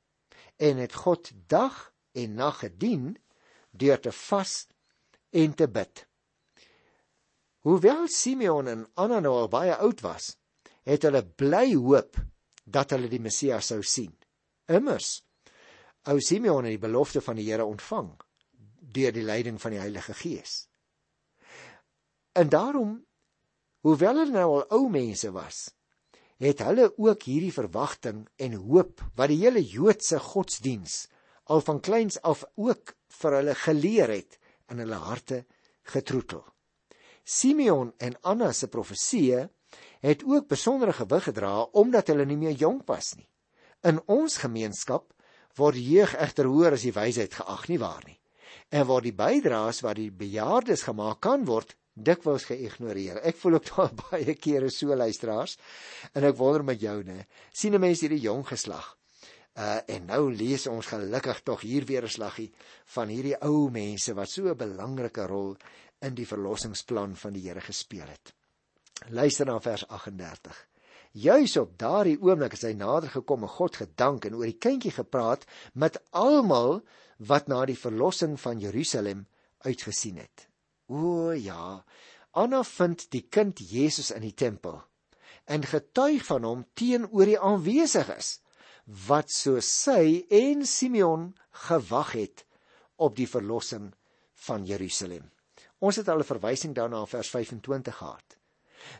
en 0.59 0.81
het 0.83 0.95
God 0.95 1.31
dag 1.47 1.93
en 2.19 2.35
nag 2.35 2.57
gedien 2.65 3.13
deur 3.71 4.01
te 4.03 4.11
vas 4.11 4.67
en 5.31 5.55
te 5.55 5.69
bid. 5.71 6.03
Hoewel 7.63 8.09
Simeon 8.11 8.67
en 8.67 8.87
Anna 8.99 9.21
nou 9.23 9.37
al 9.39 9.51
baie 9.53 9.77
oud 9.77 10.03
was, 10.03 10.33
het 10.83 11.07
hulle 11.07 11.23
bly 11.23 11.77
hoop 11.77 12.19
dat 12.65 12.91
hulle 12.95 13.11
die 13.11 13.23
Messias 13.23 13.71
sou 13.71 13.85
sien. 13.87 14.11
Immers, 14.67 15.21
ou 16.11 16.19
Simeon 16.19 16.67
het 16.67 16.75
die 16.75 16.87
belofte 16.89 17.23
van 17.23 17.39
die 17.39 17.47
Here 17.47 17.67
ontvang 17.67 18.17
deur 18.92 19.12
die 19.12 19.25
leiding 19.25 19.61
van 19.61 19.75
die 19.75 19.83
Heilige 19.83 20.14
Gees. 20.14 20.68
En 22.33 22.49
daarom, 22.49 22.95
hoewel 23.87 24.23
hulle 24.23 24.35
nou 24.35 24.49
al 24.59 24.66
ou 24.78 24.88
mense 24.92 25.30
was, 25.35 25.68
het 26.38 26.62
hulle 26.62 26.92
ook 26.97 27.25
hierdie 27.26 27.52
verwagting 27.52 28.26
en 28.38 28.54
hoop 28.68 29.02
wat 29.18 29.33
die 29.33 29.40
hele 29.42 29.62
Joodse 29.64 30.21
godsdiens 30.23 31.07
al 31.50 31.64
van 31.66 31.80
kleins 31.80 32.21
af 32.23 32.45
ook 32.54 32.95
vir 33.21 33.37
hulle 33.40 33.54
geleer 33.59 34.12
het 34.12 34.38
in 34.71 34.83
hulle 34.85 35.00
harte 35.02 35.45
getroetel. 35.88 36.45
Simeon 37.25 37.92
en 37.99 38.16
Anna 38.23 38.52
se 38.52 38.68
profeseë 38.68 39.49
het 40.04 40.23
ook 40.25 40.49
besondere 40.49 40.92
gewig 40.92 41.25
gedra 41.30 41.62
omdat 41.83 42.12
hulle 42.12 42.26
nie 42.28 42.38
meer 42.38 42.57
jonk 42.57 42.87
was 42.87 43.14
nie. 43.16 43.28
In 43.83 44.00
ons 44.07 44.38
gemeenskap 44.45 45.12
word 45.59 45.80
jeug 45.80 46.14
egter 46.14 46.47
hoër 46.47 46.76
as 46.78 46.87
die 46.87 46.95
wysheid 46.95 47.35
geag 47.35 47.66
nie 47.68 47.80
waar 47.83 48.04
nie. 48.07 48.18
En 48.69 48.87
word 48.87 49.09
die 49.09 49.17
bydraes 49.17 49.81
wat 49.81 49.97
die 49.97 50.11
bejaardes 50.13 50.85
gemaak 50.89 51.21
kan 51.25 51.47
word 51.49 51.75
dikwels 51.99 52.45
geïgnoreer. 52.49 53.23
Ek 53.27 53.37
voel 53.41 53.59
ook 53.59 53.69
daar 53.73 53.95
baie 54.05 54.35
kere 54.39 54.71
so 54.71 54.95
luisteraars 54.95 55.57
en 56.13 56.29
ek 56.29 56.39
wonder 56.39 56.65
met 56.65 56.81
jou 56.81 57.03
nê. 57.03 57.25
sien 57.53 57.75
'n 57.75 57.81
mens 57.81 58.01
hierdie 58.01 58.21
jong 58.21 58.47
geslag. 58.47 58.97
Uh 59.59 59.81
en 59.89 60.07
nou 60.07 60.31
lees 60.31 60.67
ons 60.67 60.87
gelukkig 60.87 61.43
tog 61.43 61.61
hier 61.61 61.85
weer 61.85 62.05
'n 62.05 62.17
slaggie 62.17 62.53
van 62.95 63.09
hierdie 63.09 63.39
ou 63.43 63.71
mense 63.71 64.15
wat 64.15 64.31
so 64.31 64.49
'n 64.49 64.57
belangrike 64.57 65.27
rol 65.27 65.57
in 66.01 66.15
die 66.15 66.27
verlossingsplan 66.27 67.17
van 67.17 67.33
die 67.33 67.49
Here 67.49 67.61
gespeel 67.61 68.07
het. 68.07 68.35
Luister 69.09 69.47
na 69.47 69.61
vers 69.61 69.87
38. 69.89 70.68
Juis 71.12 71.57
op 71.57 71.79
daardie 71.79 72.19
oomblik 72.21 72.53
het 72.53 72.67
hy 72.69 72.75
nader 72.77 73.11
gekom 73.11 73.47
en 73.47 73.55
God 73.55 73.77
gedank 73.81 74.25
en 74.29 74.37
oor 74.37 74.49
die 74.49 74.59
kindjie 74.61 74.93
gepraat 74.93 75.47
met 75.73 75.97
almal 76.11 76.83
wat 77.19 77.49
na 77.49 77.65
die 77.67 77.79
verlossing 77.79 78.37
van 78.41 78.61
Jerusalem 78.61 79.27
uitgesien 79.65 80.21
het. 80.21 80.49
O 80.88 81.33
ja, 81.33 81.85
Anna 82.33 82.62
vind 82.65 83.09
die 83.11 83.25
kind 83.29 83.59
Jesus 83.59 84.11
in 84.15 84.23
die 84.23 84.35
tempel 84.35 84.83
en 85.49 85.65
getuig 85.65 86.25
van 86.29 86.45
hom 86.45 86.65
teenoor 86.77 87.27
die 87.27 87.41
aanwesiges 87.41 88.38
wat 89.09 89.33
so 89.33 89.61
sy 89.65 90.25
en 90.33 90.65
Simeon 90.69 91.33
gewag 91.69 92.12
het 92.17 92.45
op 92.97 93.17
die 93.17 93.29
verlossing 93.29 93.91
van 94.49 94.65
Jerusalem. 94.69 95.31
Ons 95.81 95.97
het 95.97 96.09
al 96.09 96.21
'n 96.21 96.31
verwysing 96.33 96.75
daarna 96.75 97.00
in 97.00 97.07
vers 97.07 97.31
25 97.31 97.97
gehad. 97.97 98.38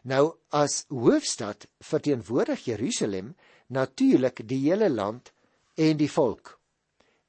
Nou 0.03 0.35
as 0.49 0.85
hoofstad 0.89 1.67
verteenwoordig 1.81 2.65
Jerusalem 2.65 3.35
natuurlik 3.67 4.43
die 4.49 4.61
hele 4.71 4.91
land 4.91 5.33
en 5.75 5.97
die 5.97 6.11
volk. 6.11 6.59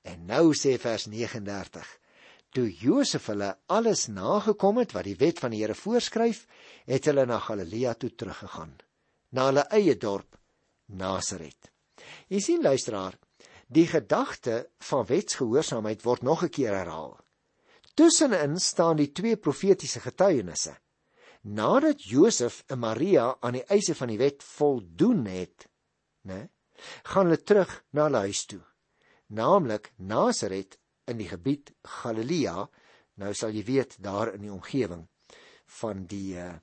En 0.01 0.25
nou 0.25 0.53
sê 0.58 0.77
vers 0.79 1.06
39 1.08 2.00
Toe 2.50 2.65
Josef 2.74 3.27
hulle 3.29 3.51
alles 3.70 4.08
nagekom 4.10 4.79
het 4.82 4.94
wat 4.96 5.06
die 5.06 5.18
wet 5.20 5.38
van 5.41 5.53
die 5.53 5.62
Here 5.62 5.75
voorskryf, 5.77 6.48
het 6.89 7.06
hulle 7.06 7.27
na 7.29 7.38
Galilea 7.46 7.94
toe 7.94 8.10
teruggegaan, 8.10 8.72
na 9.38 9.46
hulle 9.51 9.65
eie 9.77 9.94
dorp 10.01 10.39
Nasaret. 10.98 11.70
Jy 12.34 12.41
sien 12.41 12.65
luisteraar, 12.65 13.20
die 13.70 13.86
gedagte 13.86 14.63
van 14.89 15.06
wetsgehoorsaamheid 15.06 16.01
word 16.01 16.25
nog 16.25 16.44
'n 16.44 16.50
keer 16.50 16.74
herhaal. 16.74 17.20
Tussenin 17.94 18.58
staan 18.58 18.98
die 18.98 19.12
twee 19.12 19.38
profetiese 19.38 20.00
getuienisse. 20.00 20.74
Nadat 21.41 22.03
Josef 22.03 22.63
en 22.67 22.79
Maria 22.79 23.38
aan 23.39 23.55
die 23.55 23.65
eise 23.72 23.96
van 23.96 24.12
die 24.12 24.19
wet 24.19 24.43
voldoen 24.43 25.24
het, 25.31 25.69
né, 26.27 26.50
gaan 27.08 27.29
hulle 27.29 27.39
terug 27.43 27.72
na 27.96 28.10
hulle 28.10 28.25
huis 28.27 28.43
toe, 28.46 28.62
naamlik 29.27 29.93
Nasaret 29.98 30.75
in 31.08 31.19
die 31.19 31.29
gebied 31.29 31.72
Galilea. 32.01 32.67
Nou 33.19 33.31
sal 33.36 33.55
jy 33.55 33.63
weet 33.67 33.96
daar 34.03 34.34
in 34.34 34.46
die 34.46 34.53
omgewing 34.53 35.08
van 35.79 36.05
die 36.10 36.36
uh, 36.39 36.53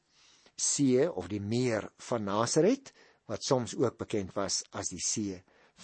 see 0.56 1.04
of 1.08 1.28
die 1.28 1.40
meer 1.40 1.88
van 2.08 2.24
Nasaret 2.24 2.92
wat 3.28 3.44
soms 3.44 3.74
ook 3.76 3.98
bekend 3.98 4.32
was 4.36 4.62
as 4.72 4.92
die 4.92 5.02
see 5.02 5.36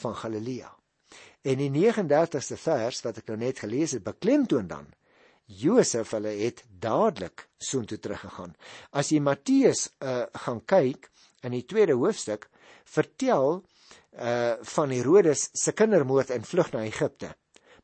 van 0.02 0.16
Galilea. 0.16 0.70
En 1.44 1.60
die 1.60 1.70
39ste 1.72 2.56
vers 2.56 3.02
wat 3.04 3.20
ek 3.20 3.32
nou 3.32 3.38
net 3.40 3.64
gelees 3.64 3.96
het, 3.96 4.04
beklemtoon 4.04 4.68
dan 4.70 4.88
Josef 5.46 6.12
hulle 6.14 6.32
het 6.38 6.62
dadelik 6.68 7.48
soontoe 7.58 7.98
teruggegaan. 7.98 8.54
As 8.90 9.10
jy 9.12 9.20
Matteus 9.20 9.88
uh, 10.00 10.24
gaan 10.44 10.62
kyk 10.64 11.10
in 11.42 11.56
die 11.56 11.66
tweede 11.66 11.96
hoofstuk, 11.98 12.48
vertel 12.84 13.62
uh 14.12 14.58
van 14.74 14.90
Herodes 14.92 15.48
se 15.56 15.72
kindermoord 15.72 16.30
en 16.30 16.44
vlug 16.44 16.72
na 16.72 16.82
Egipte. 16.84 17.32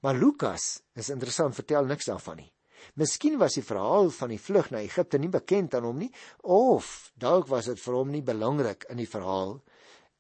Maar 0.05 0.15
Lukas 0.15 0.83
is 0.95 1.09
interessant 1.09 1.55
vertel 1.57 1.89
niks 1.89 2.09
daarvan 2.09 2.43
nie. 2.43 2.51
Miskien 2.95 3.39
was 3.41 3.57
die 3.59 3.65
verhaal 3.65 4.11
van 4.15 4.33
die 4.33 4.41
vlug 4.41 4.71
na 4.71 4.83
Egipte 4.85 5.19
nie 5.19 5.33
bekend 5.33 5.75
aan 5.75 5.89
hom 5.89 5.99
nie 6.05 6.11
of 6.43 7.11
dalk 7.17 7.49
was 7.49 7.71
dit 7.71 7.81
vir 7.81 7.97
hom 7.97 8.13
nie 8.13 8.23
belangrik 8.23 8.87
in 8.93 9.01
die 9.01 9.09
verhaal 9.09 9.57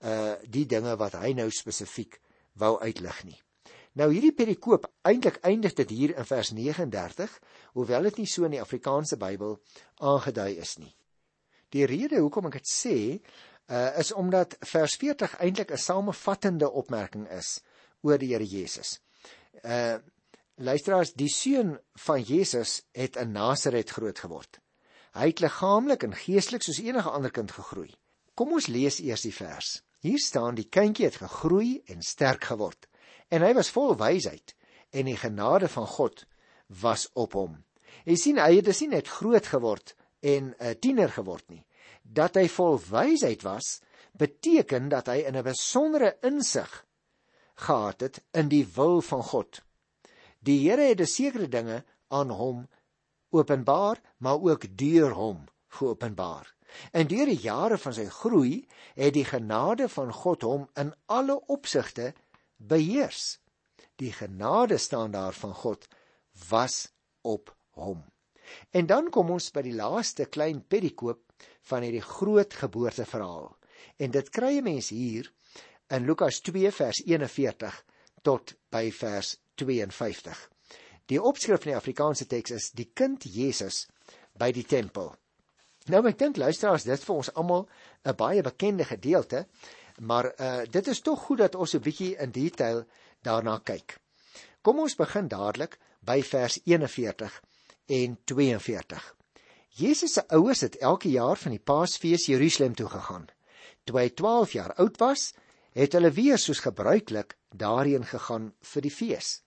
uh 0.04 0.34
die 0.46 0.64
dinge 0.70 0.96
wat 0.96 1.18
hy 1.20 1.34
nou 1.36 1.50
spesifiek 1.52 2.20
wou 2.58 2.78
uitlig 2.80 3.24
nie. 3.24 3.38
Nou 3.98 4.12
hierdie 4.12 4.34
perikoop 4.36 4.86
eintlik 5.08 5.40
eindig 5.48 5.74
dit 5.74 5.90
hier 5.90 6.12
in 6.14 6.26
vers 6.28 6.52
39, 6.54 7.32
hoewel 7.74 8.06
dit 8.06 8.20
nie 8.20 8.28
so 8.30 8.46
in 8.46 8.54
die 8.54 8.62
Afrikaanse 8.62 9.18
Bybel 9.18 9.56
aangedui 9.98 10.52
is 10.62 10.76
nie. 10.78 10.92
Die 11.74 11.86
rede 11.88 12.20
hoekom 12.22 12.46
ek 12.50 12.60
dit 12.60 12.70
sê, 12.70 12.98
uh 13.68 13.88
is 14.00 14.14
omdat 14.16 14.54
vers 14.70 14.94
40 14.96 15.34
eintlik 15.44 15.72
'n 15.74 15.82
samevattende 15.82 16.70
opmerking 16.70 17.26
is 17.28 17.58
oor 18.02 18.18
die 18.18 18.30
Here 18.32 18.46
Jesus 18.46 19.00
uh 19.64 19.98
luisteraars, 20.58 21.12
die 21.14 21.30
seun 21.30 21.78
van 21.94 22.22
Jesus 22.22 22.82
het 22.92 23.16
in 23.16 23.32
Nasaret 23.32 23.90
groot 23.90 24.18
geword. 24.18 24.58
Hy 25.14 25.30
het 25.30 25.40
liggaamlik 25.40 26.02
en 26.02 26.14
geestelik 26.14 26.62
soos 26.62 26.80
enige 26.82 27.10
ander 27.10 27.30
kind 27.30 27.50
gegroei. 27.50 27.94
Kom 28.34 28.52
ons 28.52 28.66
lees 28.66 28.98
eers 28.98 29.22
die 29.22 29.34
vers. 29.34 29.82
Hier 30.02 30.18
staan 30.18 30.54
die 30.54 30.66
kindjie 30.66 31.06
het 31.06 31.20
gegroei 31.22 31.82
en 31.86 32.02
sterk 32.02 32.44
geword 32.50 32.88
en 33.28 33.42
hy 33.42 33.52
was 33.54 33.70
vol 33.70 33.96
wysheid 33.96 34.54
en 34.90 35.08
die 35.08 35.16
genade 35.16 35.68
van 35.68 35.86
God 35.86 36.24
was 36.82 37.08
op 37.12 37.36
hom. 37.36 37.56
Jy 38.04 38.16
sien 38.16 38.40
hy 38.40 38.56
het 38.56 38.68
dus 38.68 38.80
nie 38.84 38.92
net 38.96 39.08
groot 39.08 39.46
geword 39.46 39.94
en 40.20 40.54
'n 40.54 40.54
uh, 40.60 40.74
tiener 40.80 41.10
geword 41.12 41.44
nie. 41.48 41.64
Dat 42.02 42.36
hy 42.36 42.48
vol 42.48 42.78
wysheid 42.78 43.42
was, 43.42 43.80
beteken 44.12 44.88
dat 44.88 45.06
hy 45.06 45.24
in 45.28 45.36
'n 45.36 45.44
besondere 45.44 46.16
insig 46.22 46.84
gehad 47.54 48.00
het 48.00 48.22
in 48.32 48.48
die 48.48 48.66
wil 48.74 49.00
van 49.00 49.22
God. 49.22 49.62
Die 50.40 50.68
Here 50.68 50.88
het 50.88 51.00
'n 51.00 51.06
sekere 51.06 51.48
dinge 51.48 51.84
aan 52.08 52.30
hom 52.30 52.68
openbaar, 53.30 54.00
maar 54.18 54.40
ook 54.40 54.64
deur 54.76 55.12
hom 55.12 55.44
geopenbaar. 55.68 56.54
En 56.92 57.06
deur 57.06 57.26
die 57.26 57.40
jare 57.40 57.78
van 57.78 57.94
sy 57.94 58.04
groei 58.04 58.66
het 58.94 59.14
die 59.14 59.24
genade 59.24 59.88
van 59.88 60.12
God 60.12 60.42
hom 60.42 60.68
in 60.74 60.94
alle 61.06 61.40
opsigte 61.46 62.12
beheers. 62.58 63.38
Die 63.98 64.12
genade 64.12 64.78
staan 64.78 65.10
daar 65.10 65.32
van 65.32 65.54
God 65.54 65.88
was 66.48 66.92
op 67.22 67.54
hom. 67.70 68.04
En 68.70 68.86
dan 68.86 69.10
kom 69.10 69.30
ons 69.30 69.50
by 69.52 69.62
die 69.66 69.76
laaste 69.76 70.26
klein 70.26 70.60
perikoop 70.66 71.22
van 71.70 71.84
hierdie 71.84 72.04
groot 72.04 72.54
geboorteverhaal. 72.54 73.50
En 73.96 74.10
dit 74.10 74.30
kry 74.30 74.58
'n 74.58 74.64
mens 74.64 74.88
hier 74.88 75.32
in 75.88 76.04
Lukas 76.04 76.40
2 76.40 76.72
vers 76.72 77.02
41 77.04 77.84
tot 78.22 78.54
by 78.70 78.90
vers 78.92 79.36
52. 79.54 80.50
Die 81.06 81.22
opskrif 81.22 81.62
van 81.62 81.72
die 81.72 81.78
Afrikaanse 81.80 82.26
teks 82.26 82.50
is 82.50 82.70
die 82.70 82.90
kind 82.94 83.24
Jesus 83.24 83.86
by 84.32 84.52
die 84.52 84.64
tempel. 84.64 85.14
Nou 85.88 86.02
ek 86.08 86.18
dink 86.18 86.36
luisteraars 86.36 86.84
dit 86.84 87.04
vir 87.04 87.14
ons 87.14 87.30
almal 87.34 87.68
'n 88.04 88.16
baie 88.16 88.42
bekende 88.42 88.84
gedeelte, 88.84 89.46
maar 90.00 90.32
uh 90.40 90.62
dit 90.70 90.86
is 90.86 91.00
tog 91.00 91.22
goed 91.22 91.38
dat 91.38 91.54
ons 91.54 91.74
'n 91.74 91.82
bietjie 91.82 92.16
in 92.16 92.30
detail 92.30 92.84
daarna 93.22 93.58
kyk. 93.58 93.98
Kom 94.62 94.78
ons 94.78 94.94
begin 94.94 95.28
dadelik 95.28 95.78
by 96.00 96.22
vers 96.22 96.60
41 96.64 97.42
en 97.86 98.18
42. 98.24 99.14
Jesus 99.68 100.12
se 100.12 100.28
ouers 100.28 100.60
het 100.60 100.76
elke 100.76 101.10
jaar 101.10 101.36
van 101.36 101.50
die 101.50 101.62
Paasfees 101.62 102.26
Jerusalem 102.26 102.74
toe 102.74 102.88
gegaan. 102.88 103.26
Toe 103.84 103.98
hy 103.98 104.08
12 104.08 104.52
jaar 104.52 104.74
oud 104.74 104.98
was, 104.98 105.34
het 105.72 105.92
hulle 105.92 106.10
weer 106.10 106.38
soos 106.38 106.60
gebruiklik 106.60 107.36
daarheen 107.54 108.04
gegaan 108.04 108.52
vir 108.60 108.82
die 108.82 108.90
fees. 108.90 109.42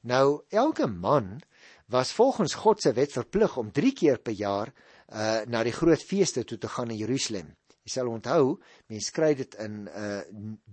Nou 0.00 0.42
elke 0.48 0.86
man 0.86 1.40
was 1.86 2.12
volgens 2.12 2.54
God 2.54 2.82
se 2.82 2.92
wet 2.92 3.12
verplig 3.12 3.56
om 3.56 3.72
3 3.72 3.92
keer 3.92 4.18
per 4.18 4.32
jaar 4.32 4.72
uh 5.08 5.40
na 5.46 5.62
die 5.64 5.72
groot 5.72 6.02
feeste 6.02 6.44
toe 6.44 6.58
te 6.58 6.68
gaan 6.68 6.90
in 6.90 6.96
Jerusalem. 6.96 7.56
Jy 7.88 7.94
sal 7.94 8.10
onthou, 8.12 8.58
mense 8.92 9.12
kry 9.16 9.30
dit 9.38 9.54
in 9.64 9.86
uh 9.88 10.18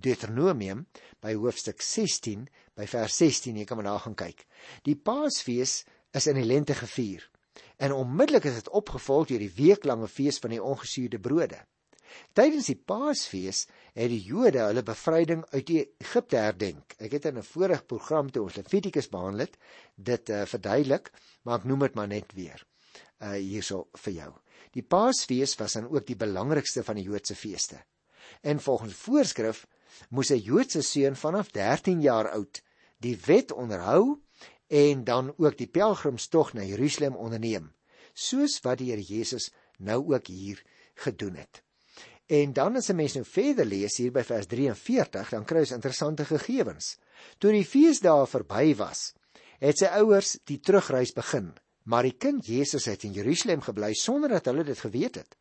Deuteronomium 0.04 0.82
by 1.24 1.32
hoofstuk 1.40 1.80
16 1.80 2.42
by 2.76 2.88
vers 2.92 3.16
16, 3.22 3.56
jy 3.56 3.64
kan 3.70 3.80
maar 3.80 3.88
daar 3.88 4.04
gaan 4.04 4.18
kyk. 4.20 4.44
Die 4.84 4.98
Paasfees 5.00 5.86
is 6.12 6.28
in 6.28 6.36
die 6.36 6.44
lente 6.44 6.76
gevier. 6.76 7.24
En 7.80 7.96
onmiddellik 7.96 8.50
is 8.52 8.60
dit 8.60 8.74
opgevolg 8.76 9.30
deur 9.32 9.40
die 9.40 9.56
weeklange 9.56 10.12
fees 10.12 10.42
van 10.44 10.52
die 10.58 10.60
ongesuurde 10.60 11.22
brode. 11.24 11.62
Tydens 12.36 12.68
die 12.68 12.78
Paasfees 12.92 13.64
het 13.96 14.12
die 14.12 14.22
Jode 14.28 14.68
hulle 14.68 14.84
bevryding 14.84 15.48
uit 15.56 15.72
Egipte 15.72 16.44
herdenk. 16.44 16.98
Ek 17.00 17.16
het 17.16 17.32
in 17.32 17.40
'n 17.40 17.48
vorige 17.48 17.84
program 17.84 18.32
toe 18.32 18.44
ons 18.44 18.60
Levitikus 18.60 19.08
behandel 19.08 19.48
het, 19.48 19.58
dit 19.96 20.30
uh, 20.30 20.44
verduidelik, 20.46 21.12
maar 21.44 21.60
ek 21.60 21.68
noem 21.72 21.88
dit 21.88 21.96
maar 21.96 22.12
net 22.12 22.36
weer. 22.36 22.68
Uh 23.24 23.40
hierso 23.40 23.88
vir 24.04 24.14
jou. 24.14 24.32
Die 24.76 24.84
Paasfees 24.84 25.56
was 25.56 25.78
dan 25.78 25.88
ook 25.88 26.06
die 26.08 26.20
belangrikste 26.20 26.84
van 26.84 27.00
die 27.00 27.06
Joodse 27.08 27.36
feeste. 27.36 27.80
En 28.42 28.60
volgens 28.60 28.94
voorskrif 28.94 29.66
moes 30.10 30.30
'n 30.30 30.44
Joodse 30.44 30.82
seun 30.82 31.16
vanaf 31.16 31.52
13 31.52 32.02
jaar 32.02 32.30
oud 32.30 32.62
die 33.00 33.18
wet 33.26 33.52
onderhou 33.52 34.20
en 34.68 35.04
dan 35.04 35.34
ook 35.38 35.58
die 35.58 35.68
pelgrimstog 35.68 36.54
na 36.54 36.64
Jerusalem 36.64 37.16
onderneem, 37.16 37.74
soos 38.14 38.60
wat 38.62 38.78
die 38.78 38.92
Here 38.92 39.02
Jesus 39.02 39.52
nou 39.78 40.14
ook 40.14 40.28
hier 40.28 40.64
gedoen 40.96 41.36
het. 41.36 41.64
En 42.26 42.54
dan 42.54 42.76
as 42.76 42.90
'n 42.90 42.96
mens 42.96 43.14
nou 43.14 43.26
verder 43.26 43.66
lees 43.66 43.98
hier 43.98 44.12
by 44.12 44.24
vers 44.24 44.46
43, 44.46 45.30
dan 45.30 45.46
kry 45.46 45.60
jy 45.60 45.74
interessante 45.74 46.26
gegevens. 46.26 46.98
Toe 47.38 47.52
die 47.52 47.66
feesdae 47.66 48.28
verby 48.28 48.76
was, 48.76 49.14
het 49.60 49.78
sy 49.78 49.86
ouers 49.86 50.38
die 50.44 50.60
terugreis 50.60 51.14
begin, 51.14 51.54
maar 51.86 52.08
die 52.08 52.18
kind 52.18 52.46
Jesus 52.46 52.88
het 52.90 53.06
in 53.06 53.14
Jerusalem 53.14 53.62
gebly 53.66 53.94
sonder 53.98 54.34
dat 54.38 54.46
hulle 54.50 54.66
dit 54.66 54.80
geweet 54.80 55.20
het. 55.22 55.38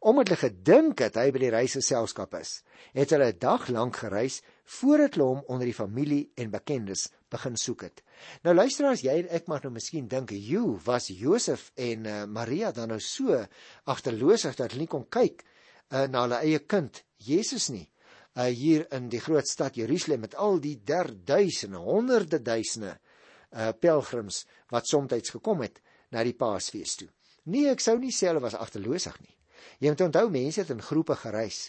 Omdat 0.00 0.32
hulle 0.32 0.40
gedink 0.40 1.02
het 1.04 1.18
hy 1.18 1.28
by 1.34 1.42
die 1.42 1.52
reis 1.54 1.76
geselskap 1.78 2.34
is, 2.38 2.62
het 2.94 3.10
hulle 3.14 3.32
'n 3.32 3.38
dag 3.38 3.68
lank 3.68 3.96
gereis 3.96 4.40
voordat 4.64 5.14
hulle 5.14 5.28
hom 5.28 5.42
onder 5.46 5.66
die 5.66 5.74
familie 5.74 6.30
en 6.34 6.50
bekendes 6.50 7.08
begin 7.30 7.56
soek 7.56 7.82
het. 7.82 8.02
Nou 8.42 8.54
luister 8.54 8.86
as 8.86 9.02
jy 9.02 9.18
en 9.22 9.28
ek 9.28 9.46
maar 9.46 9.60
nou 9.62 9.72
miskien 9.72 10.08
dink, 10.08 10.30
"Jo, 10.30 10.78
was 10.84 11.08
Josef 11.08 11.70
en 11.74 12.06
uh, 12.06 12.24
Maria 12.24 12.72
dan 12.72 12.88
nou 12.88 13.00
so 13.00 13.46
agterloosig 13.84 14.56
dat 14.56 14.70
hulle 14.70 14.80
nie 14.80 14.90
kon 14.90 15.08
kyk 15.08 15.44
uh, 15.90 16.06
na 16.06 16.22
hulle 16.22 16.40
eie 16.42 16.58
kind 16.58 17.04
Jesus 17.16 17.68
nie 17.68 17.88
uh, 18.36 18.46
hier 18.46 18.86
in 18.94 19.08
die 19.08 19.20
groot 19.20 19.48
stad 19.48 19.76
Jerusalem 19.78 20.20
met 20.26 20.34
al 20.34 20.60
die 20.60 20.76
derduisende 20.84 21.80
honderde 21.82 22.42
duisende 22.42 22.98
uh, 23.50 23.70
pelgrims 23.80 24.44
wat 24.70 24.86
soms 24.86 25.30
gekom 25.30 25.62
het 25.64 25.80
na 26.14 26.24
die 26.24 26.36
Paasfees 26.36 26.96
toe. 27.00 27.08
Nee, 27.48 27.68
ek 27.72 27.80
sou 27.80 27.96
nie 27.98 28.12
sê 28.14 28.28
hulle 28.30 28.44
was 28.44 28.56
agterloosig 28.58 29.16
nie. 29.20 29.34
Jy 29.82 29.92
moet 29.92 30.06
onthou 30.08 30.28
mense 30.30 30.60
het 30.60 30.70
in 30.74 30.84
groepe 30.84 31.16
gereis. 31.18 31.68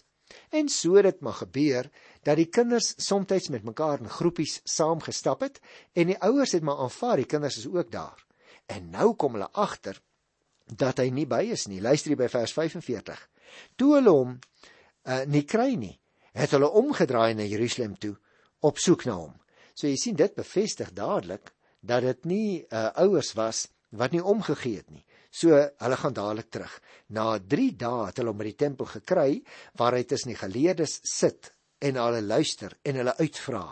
En 0.54 0.70
so 0.70 1.02
dit 1.02 1.22
maar 1.26 1.40
gebeur 1.40 1.90
dat 2.28 2.38
die 2.38 2.50
kinders 2.54 2.94
soms 3.02 3.50
met 3.50 3.64
mekaar 3.64 4.00
in 4.00 4.10
groepies 4.10 4.60
saam 4.64 5.02
gestap 5.02 5.42
het 5.42 5.60
en 5.94 6.12
die 6.12 6.20
ouers 6.22 6.54
het 6.54 6.64
maar 6.64 6.84
aanvaar 6.84 7.18
die 7.18 7.26
kinders 7.26 7.58
is 7.58 7.68
ook 7.68 7.92
daar. 7.92 8.26
En 8.68 8.90
nou 8.90 9.16
kom 9.16 9.34
hulle 9.34 9.50
agter 9.54 10.02
dat 10.66 11.00
hy 11.02 11.10
nie 11.10 11.26
by 11.26 11.42
is 11.50 11.66
nie. 11.68 11.82
Luister 11.82 12.14
hier 12.14 12.20
by 12.20 12.30
vers 12.30 12.54
45. 12.54 13.22
Toe 13.76 13.96
hulle 13.96 14.14
hom 14.14 14.36
uh, 14.38 15.24
nie 15.26 15.46
kry 15.50 15.74
nie, 15.76 15.96
het 16.38 16.54
hulle 16.54 16.70
omgedraai 16.70 17.34
na 17.34 17.48
Jerusalem 17.50 17.96
toe 17.98 18.14
op 18.62 18.78
soek 18.78 19.08
na 19.10 19.18
hom. 19.18 19.34
So 19.74 19.88
jy 19.88 19.98
sien 19.98 20.18
dit 20.20 20.36
bevestig 20.36 20.94
dadelik 20.94 21.54
dat 21.82 22.06
dit 22.06 22.26
nie 22.30 22.50
uh, 22.62 22.90
ouers 23.02 23.34
was 23.40 23.66
wat 23.90 24.14
nie 24.14 24.24
omgegee 24.24 24.82
het 24.82 24.90
nie. 24.92 25.06
So 25.32 25.54
hulle 25.54 25.98
gaan 25.98 26.14
dadelik 26.14 26.50
terug. 26.50 26.74
Na 27.08 27.38
3 27.40 27.76
dae 27.78 28.08
het 28.10 28.18
hulle 28.22 28.34
hom 28.34 28.42
by 28.42 28.50
die 28.50 28.60
tempel 28.60 28.90
gekry 28.90 29.42
waar 29.78 29.98
hy 29.98 30.04
tussen 30.04 30.34
die 30.34 30.40
geleerdes 30.40 31.00
sit 31.10 31.54
en 31.80 32.00
hulle 32.02 32.22
luister 32.22 32.76
en 32.84 33.00
hulle 33.02 33.16
uitvra. 33.18 33.66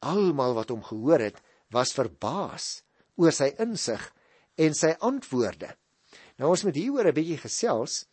Almal 0.00 0.56
wat 0.56 0.72
hom 0.72 0.82
gehoor 0.84 1.20
het, 1.20 1.40
was 1.70 1.94
verbaas 1.94 2.80
oor 3.20 3.32
sy 3.32 3.52
insig 3.62 4.02
en 4.60 4.74
sy 4.74 4.94
antwoorde. 5.06 5.70
Nou 6.40 6.50
ons 6.52 6.64
moet 6.64 6.76
hieroor 6.76 7.06
'n 7.08 7.14
bietjie 7.14 7.40
gesels 7.40 8.04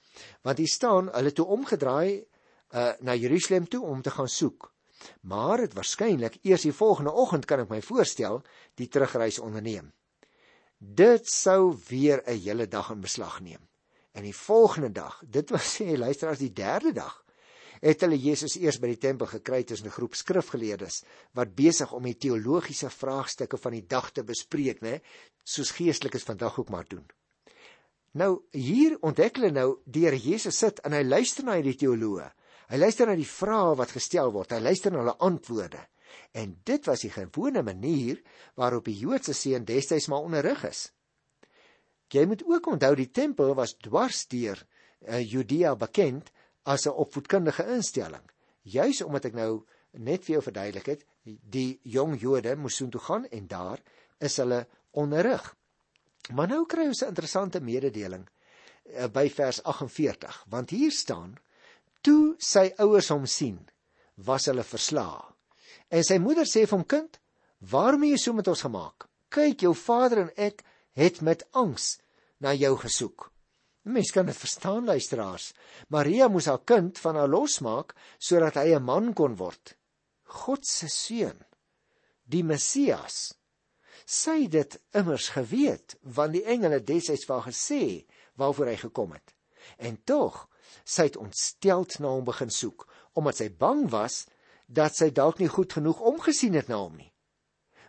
want 0.43 0.57
hier 0.57 0.71
staan 0.71 1.09
hulle 1.13 1.31
toe 1.31 1.45
omgedraai 1.45 2.25
uh, 2.73 2.93
na 3.01 3.15
Jerusalem 3.15 3.67
toe 3.67 3.83
om 3.85 4.01
te 4.01 4.11
gaan 4.11 4.27
soek. 4.27 4.73
Maar 5.21 5.57
dit 5.57 5.73
waarskynlik 5.73 6.39
eers 6.43 6.65
die 6.65 6.73
volgende 6.73 7.13
oggend 7.13 7.45
kan 7.45 7.59
ek 7.59 7.69
my 7.69 7.81
voorstel 7.81 8.41
die 8.75 8.87
terugreis 8.87 9.39
onderneem. 9.39 9.93
Dit 10.77 11.25
sou 11.27 11.77
weer 11.89 12.21
'n 12.25 12.39
hele 12.39 12.67
dag 12.67 12.89
in 12.89 13.01
beslag 13.01 13.39
neem. 13.41 13.67
En 14.11 14.23
die 14.23 14.35
volgende 14.35 14.91
dag, 14.91 15.21
dit 15.25 15.49
was 15.49 15.73
sê 15.77 15.97
luister 15.97 16.29
as 16.29 16.37
die 16.37 16.53
derde 16.53 16.91
dag, 16.93 17.23
het 17.81 18.01
hulle 18.01 18.17
Jesus 18.17 18.55
eers 18.57 18.79
by 18.79 18.87
die 18.87 19.01
tempel 19.01 19.27
gekry 19.27 19.63
tussen 19.63 19.87
'n 19.87 19.97
groep 19.97 20.15
skrifgeleerdes 20.15 21.03
wat 21.33 21.55
besig 21.55 21.91
om 21.93 22.03
die 22.03 22.17
teologiese 22.17 22.89
vraagstukke 22.89 23.57
van 23.57 23.71
die 23.71 23.85
dag 23.87 24.11
te 24.11 24.23
bespreek, 24.23 24.81
né, 24.81 25.01
soos 25.43 25.71
geestelikes 25.71 26.23
vandag 26.23 26.59
ook 26.59 26.69
maar 26.69 26.85
doen. 26.87 27.05
Nou 28.11 28.41
hier 28.51 28.97
ontdek 29.01 29.35
hulle 29.35 29.51
nou 29.51 29.79
deur 29.85 30.13
Jesus 30.13 30.57
sit 30.57 30.79
en 30.79 30.93
hy 30.93 31.03
luister 31.03 31.43
na 31.43 31.53
hierdie 31.53 31.77
teoloë. 31.77 32.31
Hy 32.69 32.77
luister 32.77 33.07
na 33.07 33.15
die 33.15 33.29
vrae 33.29 33.75
wat 33.77 33.91
gestel 33.91 34.31
word. 34.31 34.51
Hy 34.51 34.59
luister 34.59 34.91
na 34.91 34.99
hulle 34.99 35.17
antwoorde. 35.17 35.87
En 36.31 36.59
dit 36.63 36.85
was 36.85 37.01
die 37.05 37.11
gewone 37.11 37.63
manier 37.63 38.21
waarop 38.55 38.85
die 38.85 38.97
Joodse 38.97 39.33
seun 39.33 39.65
destyds 39.65 40.07
maar 40.07 40.25
onderrig 40.25 40.63
is. 40.67 40.91
Jy 42.07 42.25
moet 42.25 42.43
ook 42.45 42.67
onthou 42.67 42.95
die 42.95 43.11
tempel 43.11 43.53
was 43.55 43.75
dwars 43.83 44.27
deur 44.31 44.59
uh, 44.61 45.19
Judea 45.31 45.75
bekend 45.75 46.31
as 46.63 46.85
'n 46.87 46.95
opvoedkundige 47.03 47.65
instelling. 47.75 48.23
Juis 48.61 49.01
omdat 49.01 49.25
ek 49.25 49.33
nou 49.33 49.65
net 49.91 50.23
vir 50.25 50.33
jou 50.33 50.41
verduidelik 50.43 50.85
het, 50.85 51.05
die 51.23 51.79
jong 51.83 52.19
Jode 52.19 52.55
moes 52.55 52.75
soontoe 52.75 53.01
gaan 53.01 53.25
en 53.25 53.47
daar 53.47 53.81
is 54.19 54.37
hulle 54.37 54.67
onderrig. 54.91 55.55
Maar 56.33 56.47
nou 56.47 56.65
kry 56.65 56.87
ons 56.87 57.01
'n 57.01 57.07
interessante 57.13 57.59
mededeling 57.59 58.27
eh, 58.83 59.07
by 59.07 59.29
vers 59.29 59.63
48, 59.63 60.45
want 60.49 60.69
hier 60.69 60.91
staan: 60.91 61.37
Toe 62.01 62.35
sy 62.37 62.73
ouers 62.77 63.09
hom 63.09 63.25
sien, 63.25 63.69
was 64.15 64.45
hulle 64.45 64.63
verslae. 64.63 65.36
En 65.89 66.03
sy 66.03 66.17
moeder 66.19 66.47
sê 66.47 66.65
vir 66.65 66.77
hom: 66.77 66.85
Kind, 66.85 67.19
waarom 67.59 68.03
het 68.03 68.15
jy 68.15 68.19
so 68.25 68.33
met 68.33 68.47
ons 68.51 68.65
gemaak? 68.67 69.07
Kyk, 69.33 69.63
jou 69.65 69.73
vader 69.75 70.25
en 70.25 70.31
ek 70.35 70.63
het 70.97 71.21
met 71.21 71.45
angs 71.51 71.97
na 72.43 72.53
jou 72.53 72.75
gesoek. 72.79 73.29
Mens 73.87 74.11
kan 74.11 74.27
dit 74.27 74.35
verstaan, 74.35 74.85
luisteraars. 74.85 75.53
Maria 75.87 76.27
moes 76.27 76.49
haar 76.51 76.63
kind 76.67 76.99
van 76.99 77.15
haar 77.15 77.31
losmaak 77.31 77.95
sodat 78.19 78.59
hy 78.59 78.75
'n 78.75 78.83
man 78.83 79.13
kon 79.13 79.35
word. 79.35 79.77
God 80.23 80.65
se 80.67 80.87
seun, 80.87 81.39
die 82.27 82.43
Messias, 82.43 83.37
sy 84.07 84.47
dit 84.47 84.77
immers 84.95 85.27
geweet 85.35 85.97
want 86.15 86.31
die 86.37 86.45
engele 86.47 86.79
destyds 86.79 87.27
vir 87.27 87.35
haar 87.35 87.49
gesê 87.51 87.83
waarvoor 88.39 88.71
hy 88.71 88.77
gekom 88.79 89.11
het 89.17 89.33
en 89.83 89.99
tog 90.07 90.45
sy 90.87 91.09
het 91.09 91.19
ontsteld 91.19 91.97
na 91.99 92.13
hom 92.15 92.23
begin 92.27 92.53
soek 92.53 92.85
omdat 93.19 93.41
sy 93.41 93.49
bang 93.51 93.83
was 93.91 94.23
dat 94.67 94.95
sy 94.95 95.09
dalk 95.09 95.39
nie 95.39 95.51
goed 95.51 95.73
genoeg 95.73 95.99
omgesien 95.99 96.53
het 96.53 96.67
na 96.67 96.77
hom 96.83 96.95
nie 96.95 97.11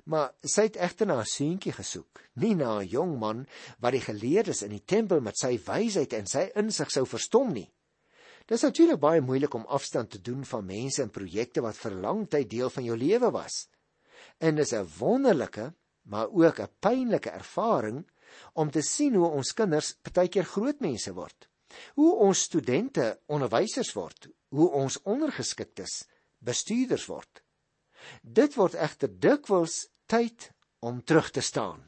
Maar 0.09 0.31
sy 0.41 0.71
het 0.71 0.79
egter 0.81 1.07
na 1.07 1.19
'n 1.21 1.29
seentjie 1.29 1.73
gesoek, 1.73 2.23
nie 2.41 2.55
na 2.55 2.79
'n 2.81 2.88
jong 2.88 3.19
man 3.19 3.47
wat 3.79 3.93
die 3.93 4.01
geleerdes 4.01 4.62
in 4.62 4.71
die 4.71 4.85
tempel 4.85 5.21
met 5.21 5.37
sy 5.37 5.59
wysheid 5.59 6.12
en 6.12 6.27
sy 6.27 6.51
insig 6.55 6.91
sou 6.91 7.05
verstom 7.05 7.53
nie. 7.53 7.71
Dis 8.47 8.62
natuurlik 8.62 9.01
baie 9.01 9.21
moeilik 9.21 9.55
om 9.55 9.67
afstand 9.67 10.11
te 10.11 10.21
doen 10.21 10.45
van 10.45 10.64
mense 10.64 11.03
en 11.03 11.11
projekte 11.11 11.61
wat 11.61 11.77
vir 11.77 11.91
lang 11.91 12.29
tyd 12.29 12.51
deel 12.51 12.71
van 12.71 12.85
jou 12.85 12.97
lewe 12.97 13.31
was. 13.31 13.69
En 14.41 14.55
dis 14.55 14.73
'n 14.73 14.88
wonderlike, 14.99 15.75
maar 16.05 16.29
ook 16.31 16.61
'n 16.61 16.73
pynlike 16.81 17.31
ervaring 17.31 18.11
om 18.55 18.71
te 18.71 18.83
sien 18.83 19.14
hoe 19.14 19.29
ons 19.29 19.53
kinders 19.53 19.95
partykeer 20.03 20.45
groot 20.45 20.81
mense 20.81 21.12
word. 21.12 21.49
Hoe 21.95 22.17
ons 22.17 22.43
studente 22.43 23.21
onderwysers 23.27 23.93
word, 23.93 24.29
hoe 24.49 24.71
ons 24.71 25.03
ondergeskiktes 25.03 26.09
bestuurders 26.44 27.07
word. 27.07 27.42
Dit 28.22 28.55
word 28.57 28.74
egter 28.74 29.11
dikwels 29.11 29.88
tyd 30.07 30.51
om 30.81 31.03
terug 31.03 31.31
te 31.31 31.42
staan. 31.42 31.83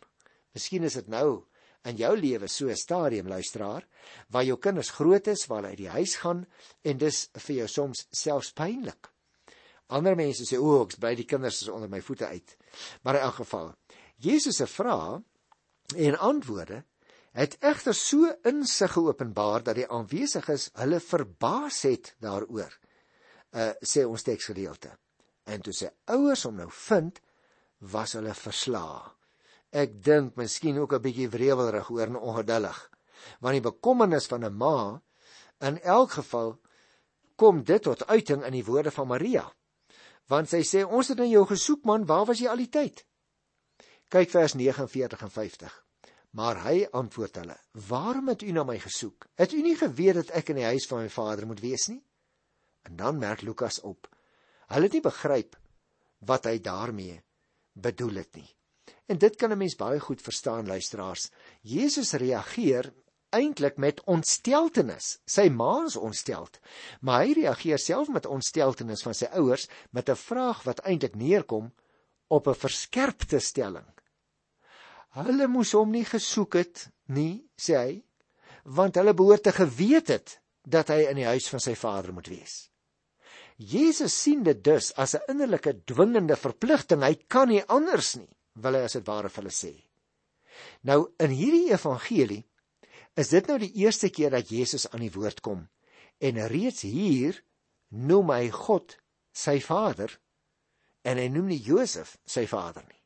Miskien 0.55 0.85
is 0.85 0.99
dit 0.99 1.09
nou 1.09 1.45
in 1.89 1.97
jou 1.97 2.13
lewe 2.17 2.49
so 2.49 2.69
'n 2.69 2.77
stadium 2.77 3.29
luisteraar 3.29 3.87
waar 4.29 4.45
jou 4.45 4.59
kinders 4.59 4.91
groot 4.91 5.27
is, 5.27 5.47
waar 5.47 5.63
hulle 5.63 5.69
uit 5.69 5.85
die 5.85 5.97
huis 5.97 6.15
gaan 6.17 6.47
en 6.83 6.99
dis 6.99 7.29
vir 7.33 7.57
jou 7.57 7.69
soms 7.69 8.07
selfs 8.11 8.53
pynlik. 8.53 9.11
Ander 9.89 10.15
mense 10.17 10.45
sê 10.45 10.59
o, 10.59 10.83
ek 10.83 10.99
bly 11.01 11.15
die 11.15 11.27
kinders 11.27 11.63
is 11.63 11.69
onder 11.69 11.89
my 11.89 12.01
voete 12.01 12.27
uit. 12.27 12.57
Maar 13.03 13.15
in 13.15 13.21
elk 13.21 13.35
geval, 13.35 13.75
Jesus 14.17 14.57
se 14.57 14.67
vrae 14.67 15.23
en 15.97 16.19
antwoorde 16.19 16.85
het 17.33 17.57
egter 17.61 17.95
so 17.95 18.31
insig 18.45 18.93
geopenbaar 18.93 19.63
dat 19.63 19.79
die 19.79 19.89
aanwesiges 19.89 20.71
hulle 20.75 21.01
verbaas 21.01 21.83
het 21.83 22.15
daaroor. 22.21 22.73
Uh 23.51 23.73
sê 23.83 24.05
ons 24.07 24.23
teksgedeelte. 24.23 24.93
En 25.51 25.63
toe 25.63 25.75
sy 25.75 25.89
ouers 26.15 26.45
hom 26.47 26.57
nou 26.61 26.69
vind, 26.71 27.19
was 27.93 28.15
hulle 28.15 28.35
verslae. 28.37 29.11
Ek 29.71 29.97
dink 30.05 30.37
miskien 30.37 30.79
ook 30.79 30.93
'n 30.95 31.03
bietjie 31.03 31.29
wrevelrig 31.31 31.91
oor 31.91 32.07
en 32.07 32.17
ongeduldig. 32.17 32.79
Want 33.41 33.55
die 33.55 33.71
bekommernis 33.71 34.27
van 34.27 34.45
'n 34.45 34.57
ma 34.57 35.03
in 35.61 35.81
elk 35.83 36.11
geval 36.11 36.61
kom 37.37 37.65
dit 37.65 37.83
tot 37.83 38.07
uiting 38.07 38.45
in 38.45 38.53
die 38.53 38.65
woorde 38.65 38.91
van 38.91 39.07
Maria. 39.07 39.53
Want 40.27 40.49
sy 40.49 40.63
sê 40.63 40.85
ons 40.85 41.09
het 41.09 41.19
na 41.19 41.25
jou 41.25 41.47
gesoek 41.47 41.85
man, 41.85 42.07
waar 42.07 42.27
was 42.27 42.39
jy 42.39 42.49
al 42.49 42.57
die 42.57 42.69
tyd? 42.69 43.05
Kyk 44.09 44.31
vers 44.31 44.55
49 44.55 45.23
en 45.23 45.31
50. 45.31 45.85
Maar 46.31 46.63
hy 46.63 46.87
antwoord 46.93 47.37
hulle: 47.37 47.57
"Waarom 47.89 48.29
het 48.29 48.43
u 48.43 48.53
na 48.53 48.65
my 48.65 48.79
gesoek? 48.79 49.27
Het 49.35 49.53
u 49.53 49.63
nie 49.63 49.77
geweet 49.77 50.15
dat 50.15 50.31
ek 50.31 50.49
in 50.49 50.57
die 50.57 50.65
huis 50.65 50.87
van 50.87 51.03
my 51.03 51.09
Vader 51.09 51.47
moet 51.47 51.61
wees 51.61 51.89
nie?" 51.89 52.03
En 52.83 52.97
dan 52.97 53.19
merk 53.19 53.41
Lukas 53.41 53.81
op: 53.81 54.09
Hulle 54.67 54.83
het 54.89 54.93
nie 54.93 55.05
begryp 55.05 55.57
wat 56.19 56.45
hy 56.45 56.61
daarmee 56.61 57.23
bedoel 57.73 58.23
het 58.23 58.35
nie. 58.35 58.49
En 59.07 59.19
dit 59.19 59.37
kan 59.37 59.51
'n 59.53 59.59
mens 59.59 59.77
baie 59.77 60.01
goed 60.01 60.23
verstaan, 60.23 60.67
luisteraars. 60.67 61.31
Jesus 61.61 62.13
reageer 62.13 62.93
eintlik 63.31 63.77
met 63.77 64.03
ontsteltenis. 64.05 65.19
Sy 65.25 65.49
ma 65.49 65.85
is 65.87 65.97
ontsteld, 65.97 66.59
maar 67.01 67.25
hy 67.25 67.33
reageer 67.33 67.79
self 67.79 68.09
met 68.09 68.27
ontsteltenis 68.27 69.03
van 69.03 69.15
sy 69.15 69.25
ouers 69.25 69.69
met 69.91 70.09
'n 70.09 70.17
vraag 70.17 70.63
wat 70.63 70.79
eintlik 70.81 71.15
neerkom 71.15 71.73
op 72.29 72.47
'n 72.47 72.55
verskerpte 72.55 73.39
stelling. 73.39 73.87
Hulle 75.11 75.47
moes 75.47 75.73
hom 75.73 75.91
nie 75.91 76.05
gesoek 76.05 76.55
het 76.55 76.91
nie, 77.07 77.49
sê 77.57 77.75
hy, 77.75 78.05
want 78.65 78.95
hulle 78.95 79.15
behoort 79.15 79.43
te 79.43 79.53
geweet 79.53 80.09
het 80.09 80.41
dat 80.63 80.89
hy 80.89 81.09
in 81.11 81.17
die 81.17 81.27
huis 81.27 81.49
van 81.49 81.61
sy 81.61 81.75
vader 81.75 82.13
moet 82.13 82.27
wees. 82.27 82.70
Jesus 83.61 84.15
sien 84.17 84.43
dit 84.43 84.65
dus 84.65 84.93
as 84.97 85.15
'n 85.15 85.27
innerlike 85.29 85.85
dwingende 85.85 86.37
verpligting. 86.37 87.03
Hy 87.03 87.15
kan 87.29 87.49
nie 87.49 87.65
anders 87.69 88.17
nie, 88.17 88.29
wil 88.55 88.73
hy 88.73 88.81
as 88.85 88.97
dit 88.97 89.07
ware 89.07 89.29
vir 89.29 89.43
hulle 89.43 89.53
sê. 89.53 89.75
Nou 90.83 91.13
in 91.19 91.31
hierdie 91.31 91.73
evangelie 91.73 92.45
is 93.17 93.29
dit 93.29 93.47
nou 93.47 93.59
die 93.59 93.73
eerste 93.85 94.09
keer 94.09 94.31
dat 94.31 94.49
Jesus 94.49 94.89
aan 94.91 95.01
die 95.01 95.13
woord 95.13 95.41
kom 95.41 95.69
en 96.19 96.49
reeds 96.49 96.83
hier 96.83 97.45
noem 97.89 98.31
hy 98.31 98.51
God 98.51 98.97
sy 99.33 99.61
vader 99.61 100.19
en 101.05 101.19
hy 101.19 101.29
noem 101.29 101.47
nie 101.47 101.63
Josef 101.63 102.17
sy 102.25 102.47
vader 102.47 102.85
nie. 102.89 103.03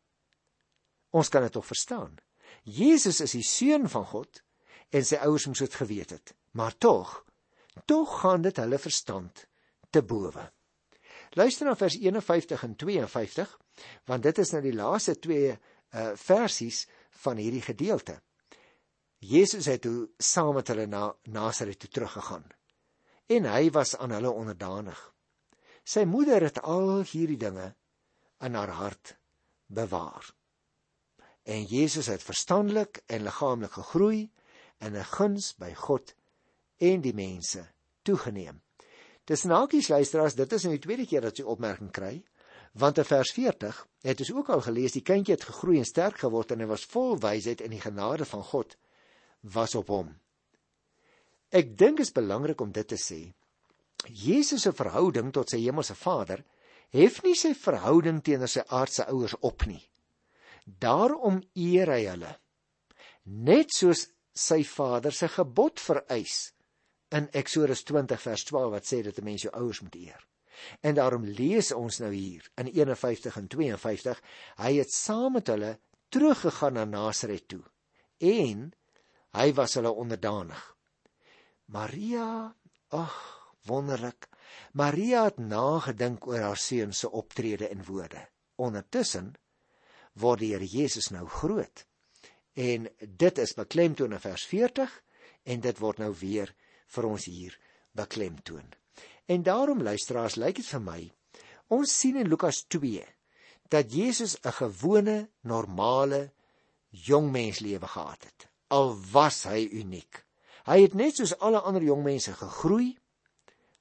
Ons 1.10 1.28
kan 1.28 1.42
dit 1.42 1.52
tog 1.52 1.66
verstaan. 1.66 2.18
Jesus 2.62 3.20
is 3.20 3.32
die 3.32 3.42
seun 3.42 3.88
van 3.88 4.04
God 4.04 4.42
en 4.90 5.04
sy 5.04 5.16
ouers 5.16 5.46
moes 5.46 5.58
dit 5.58 5.74
geweet 5.74 6.10
het. 6.10 6.34
Maar 6.52 6.78
tog, 6.78 7.24
tog 7.86 8.20
gaan 8.20 8.42
dit 8.42 8.56
hulle 8.56 8.78
verstand 8.78 9.46
te 9.94 10.02
bowe. 10.02 10.44
Luister 11.38 11.66
na 11.66 11.76
vers 11.78 11.96
51 11.98 12.66
en 12.66 12.76
52, 12.82 13.54
want 14.10 14.26
dit 14.26 14.42
is 14.42 14.52
nou 14.54 14.62
die 14.64 14.74
laaste 14.74 15.16
twee 15.22 15.54
uh 15.54 16.10
versies 16.18 16.84
van 17.22 17.38
hierdie 17.38 17.62
gedeelte. 17.62 18.18
Jesus 19.22 19.70
het 19.70 19.84
toe 19.86 20.10
saam 20.18 20.56
met 20.58 20.68
hulle 20.72 20.88
na 20.90 21.06
Nasaret 21.30 21.78
toe 21.78 21.90
teruggegaan. 21.90 22.44
En 23.30 23.46
hy 23.48 23.70
was 23.72 23.94
aan 23.96 24.12
hulle 24.12 24.34
onderdanig. 24.34 24.98
Sy 25.86 26.04
moeder 26.04 26.42
het 26.42 26.60
al 26.62 27.04
hierdie 27.06 27.40
dinge 27.40 27.70
in 28.42 28.58
haar 28.58 28.74
hart 28.74 29.14
bewaar 29.70 30.34
en 31.44 31.64
Jesus 31.64 32.06
het 32.06 32.22
verstandelik 32.22 33.02
en 33.06 33.22
liggaamlik 33.22 33.72
gegroei 33.72 34.32
en 34.78 34.96
'n 34.96 35.04
guns 35.04 35.54
by 35.56 35.74
God 35.74 36.14
en 36.76 37.00
die 37.00 37.14
mense 37.14 37.72
toegeneem. 38.02 38.62
Dis 39.24 39.46
nakies 39.48 39.88
luisteraars, 39.88 40.36
dit 40.36 40.52
is 40.52 40.64
nou 40.66 40.74
die 40.74 40.82
tweede 40.84 41.06
keer 41.08 41.24
dat 41.24 41.38
jy 41.38 41.46
opmerking 41.48 41.92
kry, 41.94 42.18
want 42.76 42.98
in 43.00 43.06
vers 43.08 43.30
40 43.32 43.78
het 44.04 44.20
ons 44.20 44.32
ook 44.34 44.50
al 44.52 44.64
gelees 44.66 44.96
die 44.96 45.04
kindjie 45.06 45.36
het 45.36 45.46
gegroei 45.48 45.78
en 45.80 45.88
sterk 45.88 46.18
geword 46.20 46.52
en 46.52 46.64
hy 46.64 46.68
was 46.68 46.84
vol 46.90 47.16
wysheid 47.22 47.62
en 47.64 47.72
die 47.72 47.80
genade 47.80 48.26
van 48.28 48.42
God 48.50 48.76
was 49.54 49.74
op 49.78 49.92
hom. 49.94 50.10
Ek 51.54 51.72
dink 51.78 52.02
dit 52.02 52.08
is 52.08 52.12
belangrik 52.12 52.60
om 52.60 52.72
dit 52.74 52.88
te 52.88 52.98
sê. 53.00 53.20
Jesus 54.10 54.66
se 54.66 54.72
verhouding 54.76 55.30
tot 55.32 55.52
sy 55.52 55.62
hemelse 55.62 55.94
Vader 55.96 56.42
hef 56.92 57.22
nie 57.24 57.36
sy 57.38 57.54
verhouding 57.56 58.20
teenoor 58.26 58.50
sy 58.50 58.64
aardse 58.68 59.06
ouers 59.08 59.36
op 59.40 59.64
nie. 59.70 59.80
Daarom 60.64 61.40
eer 61.54 61.92
hy 61.94 62.02
hulle. 62.10 62.34
Net 63.24 63.72
soos 63.72 64.08
sy 64.34 64.64
Vader 64.68 65.14
se 65.14 65.30
gebod 65.32 65.80
vereis 65.80 66.50
in 67.14 67.28
Eksodus 67.30 67.84
20 67.86 68.20
vers 68.20 68.44
12 68.50 68.70
wat 68.74 68.88
sê 68.88 69.02
dat 69.06 69.18
'n 69.18 69.24
mens 69.24 69.42
jou 69.42 69.52
ouers 69.54 69.80
moet 69.80 69.94
eer. 69.94 70.26
En 70.80 70.94
daarom 70.94 71.24
lees 71.24 71.72
ons 71.72 71.98
nou 71.98 72.12
hier 72.12 72.50
in 72.54 72.66
51 72.66 73.36
en 73.36 73.46
52, 73.46 74.22
hy 74.56 74.72
het 74.78 74.92
saam 74.92 75.32
met 75.32 75.46
hulle 75.46 75.78
teruggegaan 76.08 76.72
na 76.72 76.84
Nasaret 76.84 77.48
toe 77.48 77.62
en 78.18 78.72
hy 79.34 79.52
was 79.52 79.74
hulle 79.74 79.90
onderdanig. 79.90 80.76
Maria, 81.66 82.54
ag, 82.88 83.16
wonderlik. 83.66 84.28
Maria 84.72 85.24
het 85.24 85.38
nagedink 85.38 86.26
oor 86.26 86.40
haar 86.40 86.60
seun 86.60 86.92
se 86.92 87.10
optrede 87.10 87.68
en 87.68 87.84
woorde. 87.84 88.28
Ondertussen 88.56 89.34
word 90.12 90.44
die 90.44 90.52
Here 90.52 90.66
Jesus 90.66 91.10
nou 91.10 91.26
groot. 91.26 91.86
En 92.54 92.86
dit 93.00 93.38
is 93.38 93.54
beklemtoon 93.54 94.12
in 94.12 94.20
vers 94.22 94.46
40 94.46 95.02
en 95.42 95.60
dit 95.60 95.78
word 95.78 95.98
nou 95.98 96.12
weer 96.20 96.54
vir 96.94 97.08
ons 97.08 97.26
hier 97.28 97.58
beklemtoon. 97.96 98.72
En 99.26 99.42
daarom 99.42 99.82
luisteraars, 99.82 100.36
lyk 100.36 100.60
dit 100.60 100.68
vir 100.68 100.82
my, 100.84 101.00
ons 101.74 101.98
sien 102.00 102.16
in 102.20 102.28
Lukas 102.28 102.64
2 102.68 103.04
dat 103.72 103.92
Jesus 103.92 104.36
'n 104.44 104.52
gewone, 104.52 105.30
normale 105.40 106.32
jong 106.90 107.30
mens 107.30 107.58
lewe 107.58 107.86
gehad 107.86 108.22
het. 108.22 108.48
Al 108.68 108.96
was 109.12 109.42
hy 109.44 109.68
uniek. 109.72 110.24
Hy 110.64 110.80
het 110.82 110.94
net 110.94 111.16
soos 111.16 111.38
alle 111.38 111.60
ander 111.60 111.82
jong 111.82 112.02
mense 112.02 112.32
gegroei. 112.32 112.94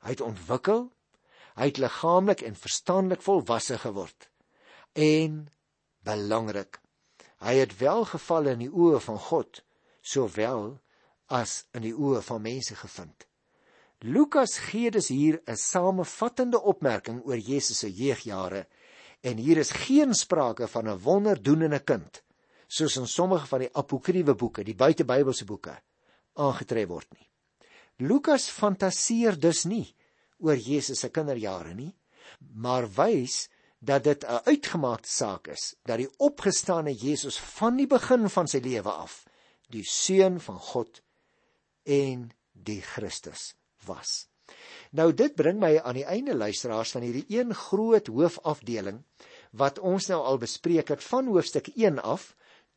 Hy 0.03 0.09
het 0.09 0.21
ontwikkel. 0.21 0.91
Hy 1.55 1.65
het 1.69 1.77
liggaamlik 1.77 2.41
en 2.41 2.55
verstandelik 2.55 3.21
volwasse 3.21 3.77
geword. 3.77 4.29
En 4.93 5.47
belangrik. 6.03 6.81
Hy 7.39 7.55
het 7.59 7.77
welgeval 7.77 8.45
in 8.45 8.59
die 8.59 8.71
oë 8.71 8.99
van 8.99 9.19
God, 9.19 9.63
sowel 10.01 10.79
as 11.33 11.63
in 11.73 11.87
die 11.87 11.95
oë 11.95 12.21
van 12.21 12.43
mense 12.45 12.75
gevind. 12.77 13.25
Lukas 14.03 14.57
gee 14.69 14.91
dus 14.91 15.07
hier 15.07 15.41
'n 15.47 15.55
samevattende 15.55 16.59
opmerking 16.61 17.23
oor 17.25 17.37
Jesus 17.37 17.79
se 17.79 17.89
jeugjare 17.91 18.67
en 19.21 19.37
hier 19.37 19.57
is 19.57 19.71
geen 19.71 20.13
sprake 20.13 20.67
van 20.67 20.87
'n 20.89 20.99
wonderdoenende 20.99 21.79
kind 21.79 22.21
soos 22.67 22.97
in 22.97 23.07
sommige 23.07 23.47
van 23.47 23.59
die 23.59 23.73
apokriewe 23.73 24.35
boeke, 24.35 24.63
die 24.63 24.75
buitebybelse 24.75 25.45
boeke 25.45 25.81
aangetref 26.33 26.87
word 26.87 27.09
nie. 27.13 27.29
Lukas 27.97 28.49
fantasieer 28.49 29.39
dus 29.39 29.65
nie 29.65 29.95
oor 30.39 30.57
Jesus 30.57 30.99
se 30.99 31.09
kinderjare 31.09 31.73
nie, 31.73 31.93
maar 32.39 32.87
wys 32.97 33.49
dat 33.79 34.03
dit 34.03 34.23
'n 34.23 34.41
uitgemaakte 34.45 35.09
saak 35.09 35.47
is 35.47 35.75
dat 35.85 35.97
die 35.97 36.09
opgestane 36.17 36.93
Jesus 36.93 37.37
van 37.37 37.77
die 37.77 37.87
begin 37.87 38.29
van 38.29 38.47
sy 38.47 38.57
lewe 38.57 38.91
af 38.91 39.25
die 39.69 39.83
seun 39.83 40.39
van 40.39 40.59
God 40.59 41.02
en 41.83 42.31
die 42.51 42.81
Christus 42.81 43.53
was. 43.85 44.27
Nou 44.91 45.11
dit 45.13 45.35
bring 45.35 45.59
my 45.59 45.77
aan 45.79 45.97
die 45.97 46.05
einde 46.05 46.35
luisteraars 46.35 46.91
van 46.95 47.05
hierdie 47.05 47.25
een 47.33 47.53
groot 47.55 48.07
hoofafdeling 48.07 49.01
wat 49.51 49.79
ons 49.79 50.09
nou 50.11 50.21
al 50.21 50.37
bespreek 50.41 50.91
het 50.93 51.03
van 51.03 51.29
hoofstuk 51.31 51.69
1 51.75 52.01
af 52.03 52.33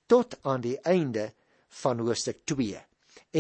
tot 0.07 0.39
aan 0.43 0.63
die 0.65 0.79
einde 0.81 1.33
van 1.83 2.01
hoofstuk 2.01 2.45
2 2.45 2.81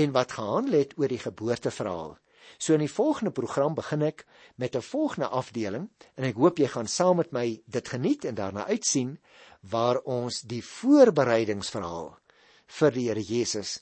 en 0.03 0.13
wat 0.13 0.37
gehandel 0.37 0.81
het 0.81 0.97
oor 0.99 1.09
die 1.09 1.23
geboorteverhaal. 1.23 2.17
So 2.59 2.75
in 2.75 2.85
die 2.85 2.93
volgende 2.93 3.33
program 3.35 3.75
begin 3.75 4.03
ek 4.03 4.27
met 4.57 4.77
'n 4.77 4.83
volgende 4.83 5.29
afdeling 5.29 5.89
en 6.15 6.25
ek 6.25 6.37
hoop 6.37 6.59
jy 6.59 6.69
gaan 6.69 6.89
saam 6.89 7.17
met 7.17 7.33
my 7.33 7.63
dit 7.67 7.89
geniet 7.89 8.25
en 8.25 8.35
daarna 8.35 8.67
uitsien 8.67 9.19
waar 9.61 9.99
ons 10.05 10.41
die 10.41 10.63
voorbereidingsverhaal 10.65 12.19
vir 12.67 12.91
die 12.91 13.09
Here 13.09 13.23
Jesus 13.23 13.81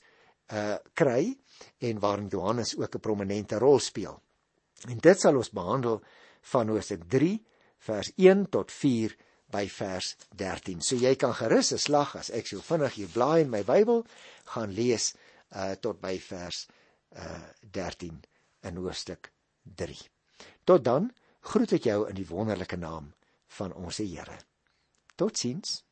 uh 0.51 0.77
kry 0.93 1.37
en 1.77 1.99
waarin 1.99 2.27
Johannes 2.27 2.77
ook 2.77 2.95
'n 2.95 2.99
prominente 2.99 3.57
rol 3.57 3.79
speel. 3.79 4.21
En 4.87 4.97
dit 4.97 5.19
sal 5.19 5.35
ons 5.35 5.49
behandel 5.49 6.03
van 6.41 6.67
Hoofstuk 6.67 7.03
3 7.09 7.45
vers 7.77 8.11
1 8.15 8.49
tot 8.49 8.71
4 8.71 9.15
by 9.51 9.67
vers 9.69 10.15
13. 10.35 10.81
So 10.81 10.95
jy 10.95 11.15
kan 11.15 11.33
gerus 11.33 11.71
'n 11.73 11.77
slag 11.77 12.15
as 12.15 12.29
ek 12.29 12.47
so 12.47 12.61
vinnig 12.61 12.93
hier 12.93 13.07
blaai 13.07 13.41
in 13.41 13.49
my 13.49 13.63
Bybel 13.63 14.05
gaan 14.45 14.71
lees 14.71 15.13
uh 15.51 15.75
tot 15.75 16.01
by 16.01 16.19
vers 16.19 16.67
uh 17.15 17.41
13 17.71 18.23
in 18.61 18.75
hoofstuk 18.75 19.31
3. 19.63 19.97
Tot 20.63 20.83
dan 20.83 21.11
groet 21.39 21.73
ek 21.73 21.83
jou 21.83 22.09
in 22.09 22.15
die 22.15 22.27
wonderlike 22.27 22.77
naam 22.77 23.13
van 23.47 23.73
ons 23.73 23.97
Here. 23.97 24.37
Totsiens. 25.15 25.84